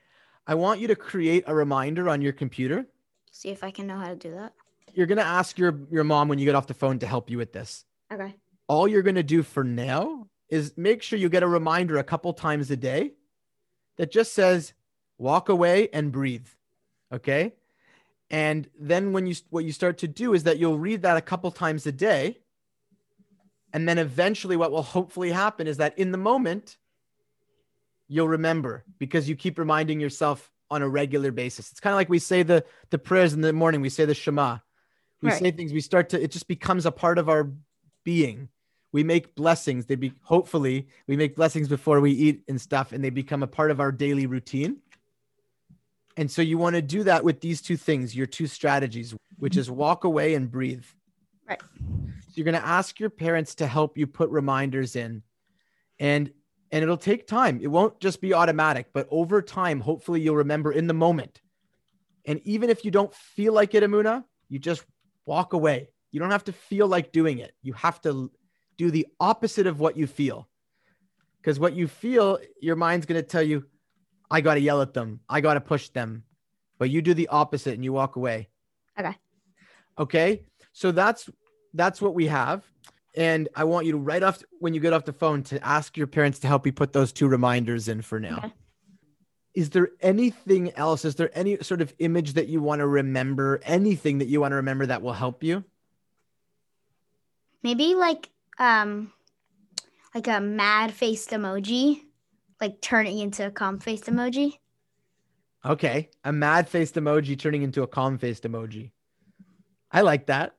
I 0.45 0.55
want 0.55 0.79
you 0.79 0.87
to 0.87 0.95
create 0.95 1.43
a 1.47 1.55
reminder 1.55 2.07
on 2.09 2.21
your 2.21 2.33
computer. 2.33 2.85
See 3.31 3.49
if 3.49 3.63
I 3.63 3.71
can 3.71 3.87
know 3.87 3.97
how 3.97 4.09
to 4.09 4.15
do 4.15 4.31
that. 4.31 4.53
You're 4.93 5.07
going 5.07 5.17
to 5.17 5.23
ask 5.25 5.57
your, 5.57 5.79
your 5.91 6.03
mom 6.03 6.27
when 6.27 6.39
you 6.39 6.45
get 6.45 6.55
off 6.55 6.67
the 6.67 6.73
phone 6.73 6.99
to 6.99 7.07
help 7.07 7.29
you 7.29 7.37
with 7.37 7.53
this. 7.53 7.85
Okay. 8.11 8.35
All 8.67 8.87
you're 8.87 9.01
going 9.01 9.15
to 9.15 9.23
do 9.23 9.43
for 9.43 9.63
now 9.63 10.27
is 10.49 10.73
make 10.77 11.01
sure 11.03 11.19
you 11.19 11.29
get 11.29 11.43
a 11.43 11.47
reminder 11.47 11.97
a 11.97 12.03
couple 12.03 12.33
times 12.33 12.71
a 12.71 12.75
day 12.75 13.13
that 13.97 14.11
just 14.11 14.33
says 14.33 14.73
walk 15.17 15.49
away 15.49 15.89
and 15.93 16.11
breathe. 16.11 16.47
Okay? 17.13 17.53
And 18.29 18.69
then 18.79 19.13
when 19.13 19.27
you 19.27 19.35
what 19.49 19.65
you 19.65 19.71
start 19.71 19.99
to 19.99 20.07
do 20.07 20.33
is 20.33 20.43
that 20.43 20.59
you'll 20.59 20.77
read 20.77 21.01
that 21.01 21.17
a 21.17 21.21
couple 21.21 21.51
times 21.51 21.85
a 21.85 21.91
day. 21.91 22.37
And 23.73 23.87
then 23.87 23.97
eventually 23.97 24.55
what 24.55 24.71
will 24.71 24.83
hopefully 24.83 25.31
happen 25.31 25.67
is 25.67 25.77
that 25.77 25.97
in 25.97 26.11
the 26.11 26.17
moment 26.17 26.77
you'll 28.07 28.27
remember 28.27 28.83
because 28.97 29.29
you 29.29 29.35
keep 29.35 29.59
reminding 29.59 29.99
yourself 29.99 30.51
on 30.71 30.81
a 30.81 30.89
regular 30.89 31.31
basis. 31.31 31.71
It's 31.71 31.79
kind 31.79 31.93
of 31.93 31.97
like 31.97 32.09
we 32.09 32.19
say 32.19 32.43
the 32.43 32.63
the 32.89 32.99
prayers 32.99 33.33
in 33.33 33.41
the 33.41 33.53
morning, 33.53 33.81
we 33.81 33.89
say 33.89 34.05
the 34.05 34.13
Shema. 34.13 34.59
We 35.21 35.29
Right. 35.29 35.39
say 35.39 35.51
things, 35.51 35.73
we 35.73 35.81
start 35.81 36.09
to 36.09 36.21
it 36.21 36.31
just 36.31 36.47
becomes 36.47 36.85
a 36.85 36.91
part 36.91 37.17
of 37.17 37.29
our 37.29 37.51
being. 38.03 38.49
We 38.91 39.03
make 39.03 39.35
blessings. 39.35 39.85
They 39.85 39.95
be 39.95 40.13
hopefully 40.23 40.87
we 41.07 41.15
make 41.15 41.35
blessings 41.35 41.67
before 41.67 41.99
we 41.99 42.11
eat 42.11 42.43
and 42.47 42.59
stuff, 42.59 42.91
and 42.91 43.03
they 43.03 43.09
become 43.09 43.43
a 43.43 43.47
part 43.47 43.71
of 43.71 43.79
our 43.79 43.91
daily 43.91 44.25
routine. 44.25 44.77
And 46.17 46.29
so 46.29 46.41
you 46.41 46.57
want 46.57 46.75
to 46.75 46.81
do 46.81 47.03
that 47.03 47.23
with 47.23 47.39
these 47.39 47.61
two 47.61 47.77
things, 47.77 48.15
your 48.15 48.25
two 48.25 48.47
strategies, 48.47 49.15
which 49.37 49.55
is 49.55 49.69
walk 49.69 50.03
away 50.03 50.33
and 50.33 50.51
breathe. 50.51 50.83
Right. 51.47 51.61
So 51.61 52.33
you're 52.35 52.45
going 52.45 52.59
to 52.59 52.65
ask 52.65 52.99
your 52.99 53.09
parents 53.09 53.55
to 53.55 53.67
help 53.67 53.97
you 53.97 54.05
put 54.05 54.29
reminders 54.29 54.95
in. 54.95 55.23
And 55.99 56.31
and 56.71 56.83
it'll 56.83 56.97
take 56.97 57.25
time. 57.25 57.59
It 57.61 57.67
won't 57.67 57.99
just 57.99 58.21
be 58.21 58.33
automatic, 58.33 58.87
but 58.93 59.07
over 59.09 59.41
time, 59.41 59.79
hopefully 59.79 60.21
you'll 60.21 60.35
remember 60.35 60.71
in 60.71 60.87
the 60.87 60.93
moment. 60.93 61.41
And 62.25 62.39
even 62.43 62.69
if 62.69 62.85
you 62.85 62.91
don't 62.91 63.13
feel 63.13 63.53
like 63.53 63.73
it, 63.73 63.83
Emuna, 63.83 64.23
you 64.49 64.59
just 64.59 64.85
walk 65.29 65.53
away. 65.53 65.89
You 66.11 66.19
don't 66.19 66.31
have 66.31 66.45
to 66.45 66.51
feel 66.51 66.87
like 66.87 67.11
doing 67.11 67.37
it. 67.37 67.53
You 67.61 67.73
have 67.73 68.01
to 68.01 68.31
do 68.77 68.89
the 68.89 69.05
opposite 69.19 69.67
of 69.67 69.79
what 69.79 69.95
you 69.95 70.07
feel. 70.07 70.49
Because 71.39 71.59
what 71.59 71.73
you 71.73 71.87
feel, 71.87 72.39
your 72.59 72.75
mind's 72.75 73.05
going 73.05 73.21
to 73.21 73.27
tell 73.27 73.43
you, 73.43 73.65
I 74.31 74.41
got 74.41 74.55
to 74.55 74.59
yell 74.59 74.81
at 74.81 74.93
them. 74.93 75.19
I 75.29 75.39
got 75.41 75.53
to 75.53 75.61
push 75.61 75.89
them. 75.89 76.23
But 76.79 76.89
you 76.89 77.01
do 77.01 77.13
the 77.13 77.27
opposite 77.27 77.75
and 77.75 77.83
you 77.83 77.93
walk 77.93 78.15
away. 78.15 78.49
Okay. 78.99 79.15
Okay. 79.97 80.43
So 80.73 80.91
that's 80.91 81.29
that's 81.73 82.01
what 82.01 82.15
we 82.15 82.25
have. 82.27 82.63
And 83.15 83.49
I 83.55 83.63
want 83.65 83.85
you 83.85 83.91
to 83.93 83.97
right 83.97 84.23
off 84.23 84.41
when 84.59 84.73
you 84.73 84.79
get 84.79 84.93
off 84.93 85.05
the 85.05 85.13
phone 85.13 85.43
to 85.43 85.63
ask 85.65 85.95
your 85.95 86.07
parents 86.07 86.39
to 86.39 86.47
help 86.47 86.65
you 86.65 86.71
put 86.71 86.93
those 86.93 87.11
two 87.11 87.27
reminders 87.27 87.87
in 87.87 88.01
for 88.01 88.19
now. 88.19 88.37
Okay. 88.37 88.53
Is 89.53 89.71
there 89.71 89.89
anything 90.01 90.71
else? 90.75 91.05
Is 91.05 91.15
there 91.15 91.31
any 91.33 91.57
sort 91.57 91.81
of 91.81 91.93
image 91.99 92.33
that 92.33 92.47
you 92.47 92.61
want 92.61 92.79
to 92.79 92.87
remember? 92.87 93.59
Anything 93.63 94.19
that 94.19 94.27
you 94.27 94.39
want 94.41 94.51
to 94.51 94.57
remember 94.57 94.85
that 94.85 95.01
will 95.01 95.13
help 95.13 95.43
you? 95.43 95.63
Maybe 97.63 97.95
like 97.95 98.29
um 98.57 99.11
like 100.13 100.27
a 100.27 100.39
mad 100.39 100.93
faced 100.93 101.31
emoji, 101.31 102.01
like 102.61 102.81
turning 102.81 103.19
into 103.19 103.45
a 103.45 103.51
calm 103.51 103.79
faced 103.79 104.05
emoji. 104.05 104.57
Okay. 105.65 106.09
A 106.23 106.31
mad 106.31 106.69
faced 106.69 106.95
emoji 106.95 107.37
turning 107.37 107.63
into 107.63 107.83
a 107.83 107.87
calm 107.87 108.17
faced 108.17 108.43
emoji. 108.43 108.91
I 109.91 110.01
like 110.01 110.27
that. 110.27 110.55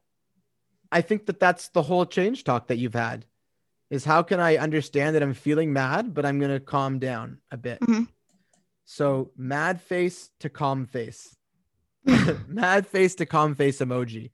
I 0.93 1.01
think 1.01 1.27
that 1.27 1.41
that's 1.41 1.69
the 1.69 1.83
whole 1.83 2.05
change 2.05 2.45
talk 2.45 2.67
that 2.67 2.79
you've 2.79 2.95
had 2.95 3.25
is 3.91 4.05
how 4.05 4.23
can 4.23 4.41
I 4.41 4.57
understand 4.57 5.17
that 5.17 5.23
I'm 5.23 5.35
feeling 5.35 5.73
mad, 5.73 6.15
but 6.15 6.27
I'm 6.27 6.39
going 6.39 6.53
to 6.53 6.61
calm 6.61 6.99
down 6.99 7.39
a 7.51 7.57
bit. 7.57 7.81
Mhm. 7.81 8.09
So 8.93 9.31
mad 9.37 9.81
face 9.81 10.31
to 10.41 10.49
calm 10.49 10.85
face, 10.85 11.37
mad 12.49 12.89
face 12.89 13.15
to 13.15 13.25
calm 13.25 13.55
face 13.55 13.79
emoji. 13.79 14.33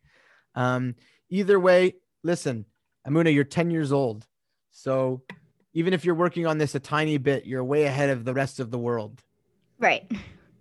Um, 0.55 0.95
either 1.29 1.61
way, 1.61 1.97
listen, 2.23 2.65
Emuna, 3.07 3.35
you're 3.35 3.45
10 3.45 3.71
years 3.71 3.93
old. 3.93 4.27
So 4.71 5.21
even 5.75 5.93
if 5.93 6.07
you're 6.07 6.15
working 6.15 6.47
on 6.47 6.57
this 6.57 6.75
a 6.75 6.81
tiny 6.81 7.19
bit, 7.19 7.45
you're 7.45 7.63
way 7.63 7.85
ahead 7.85 8.09
of 8.09 8.25
the 8.25 8.33
rest 8.33 8.59
of 8.59 8.71
the 8.71 8.79
world. 8.79 9.23
Right. 9.79 10.11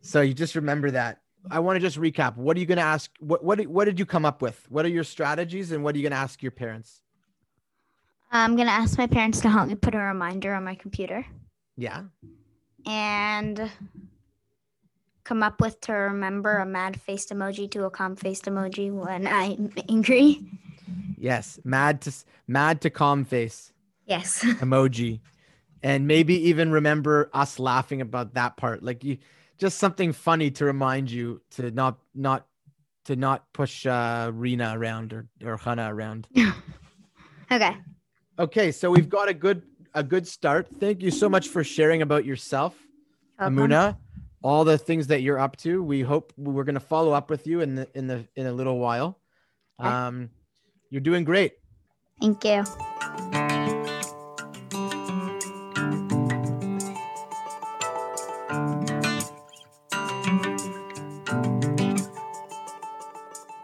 So 0.02 0.20
you 0.20 0.34
just 0.34 0.56
remember 0.56 0.92
that. 0.92 1.22
I 1.50 1.60
want 1.60 1.78
to 1.78 1.80
just 1.80 1.98
recap. 1.98 2.36
What 2.36 2.58
are 2.58 2.60
you 2.60 2.66
going 2.66 2.80
to 2.80 2.84
ask? 2.84 3.10
What 3.22 3.46
what 3.46 3.66
what 3.66 3.86
did 3.86 3.98
you 3.98 4.06
come 4.06 4.26
up 4.26 4.42
with? 4.42 4.60
What 4.70 4.84
are 4.84 4.90
your 4.90 5.06
strategies, 5.06 5.72
and 5.72 5.86
what 5.86 5.96
are 5.96 6.00
you 6.00 6.04
going 6.04 6.12
to 6.12 6.18
ask 6.18 6.44
your 6.44 6.52
parents? 6.52 7.02
I'm 8.30 8.58
gonna 8.58 8.72
ask 8.72 8.98
my 8.98 9.08
parents 9.08 9.40
to 9.42 9.50
help 9.50 9.70
me 9.70 9.76
put 9.76 9.96
a 9.96 10.00
reminder 10.00 10.54
on 10.54 10.66
my 10.66 10.76
computer 10.76 11.26
Yeah. 11.78 12.02
And 12.86 13.72
come 15.24 15.42
up 15.44 15.60
with 15.60 15.82
to 15.82 15.94
remember 15.94 16.58
a 16.58 16.66
mad 16.66 17.00
faced 17.02 17.30
emoji 17.32 17.70
to 17.72 17.86
a 17.86 17.90
calm 17.90 18.16
faced 18.16 18.46
emoji 18.46 18.92
when 18.92 19.28
I'm 19.28 19.72
angry. 19.90 20.40
Yes. 21.18 21.60
Mad 21.64 22.02
to 22.02 22.14
mad 22.48 22.82
to 22.82 22.90
calm 22.90 23.26
face 23.26 23.74
Yes. 24.06 24.44
emoji, 24.62 25.22
and 25.82 26.08
maybe 26.08 26.50
even 26.50 26.72
remember 26.72 27.30
us 27.34 27.58
laughing 27.58 28.02
about 28.02 28.36
that 28.36 28.58
part. 28.58 28.84
Like 28.84 29.04
you, 29.04 29.18
just 29.58 29.78
something 29.80 30.14
funny 30.14 30.52
to 30.52 30.66
remind 30.66 31.10
you 31.10 31.42
to 31.52 31.72
not 31.72 31.98
not 32.14 32.46
to 33.06 33.16
not 33.16 33.52
push 33.54 33.86
uh, 33.86 34.32
Rena 34.34 34.74
around 34.78 35.14
or 35.14 35.28
or 35.44 35.58
Hana 35.58 35.94
around. 35.94 36.28
Okay. 37.52 37.78
Okay, 38.40 38.72
so 38.72 38.90
we've 38.90 39.08
got 39.08 39.30
a 39.30 39.34
good 39.34 39.62
a 39.96 40.04
good 40.04 40.28
start. 40.28 40.68
Thank 40.80 41.02
you 41.02 41.10
so 41.10 41.28
much 41.28 41.48
for 41.48 41.64
sharing 41.64 42.02
about 42.02 42.26
yourself. 42.26 42.76
Emuna, 43.40 43.98
all 44.44 44.64
the 44.64 44.78
things 44.78 45.08
that 45.08 45.22
you're 45.22 45.40
up 45.40 45.56
to. 45.58 45.82
We 45.82 46.02
hope 46.02 46.34
we're 46.38 46.66
going 46.66 46.76
to 46.76 46.80
follow 46.80 47.14
up 47.14 47.30
with 47.30 47.48
you 47.48 47.62
in 47.62 47.76
the 47.76 47.88
in 47.96 48.06
the 48.08 48.28
in 48.36 48.46
a 48.46 48.54
little 48.54 48.78
while. 48.78 49.20
Okay. 49.80 49.90
Um, 49.90 50.30
you're 50.90 51.02
doing 51.02 51.24
great. 51.24 51.54
Thank 52.22 52.44
you. 52.44 52.64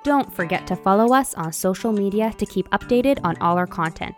Don't 0.04 0.34
forget 0.34 0.66
to 0.68 0.76
follow 0.76 1.14
us 1.14 1.34
on 1.36 1.54
social 1.54 1.94
media 1.94 2.34
to 2.38 2.46
keep 2.46 2.68
updated 2.72 3.20
on 3.24 3.38
all 3.38 3.58
our 3.58 3.68
content. 3.68 4.16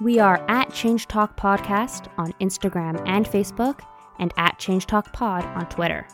We 0.00 0.20
are 0.20 0.44
at 0.48 0.72
Change 0.72 1.08
Talk 1.08 1.36
Podcast 1.36 2.06
on 2.18 2.32
Instagram 2.40 3.02
and 3.08 3.26
Facebook, 3.26 3.80
and 4.20 4.32
at 4.36 4.56
Change 4.60 4.86
Talk 4.86 5.12
Pod 5.12 5.44
on 5.44 5.68
Twitter. 5.68 6.06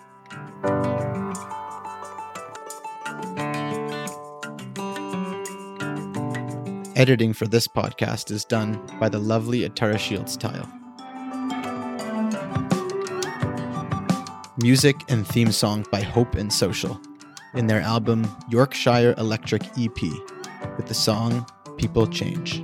Editing 6.96 7.34
for 7.34 7.46
this 7.46 7.68
podcast 7.68 8.30
is 8.30 8.46
done 8.46 8.80
by 8.98 9.10
the 9.10 9.18
lovely 9.18 9.68
Atara 9.68 9.98
Shields 9.98 10.38
Tile. 10.38 10.66
Music 14.56 14.96
and 15.10 15.26
theme 15.26 15.52
song 15.52 15.84
by 15.90 16.00
Hope 16.00 16.36
and 16.36 16.50
Social 16.50 16.98
in 17.52 17.66
their 17.66 17.82
album 17.82 18.26
Yorkshire 18.48 19.14
Electric 19.18 19.62
EP 19.78 20.00
with 20.78 20.86
the 20.86 20.94
song 20.94 21.44
People 21.76 22.06
Change. 22.06 22.63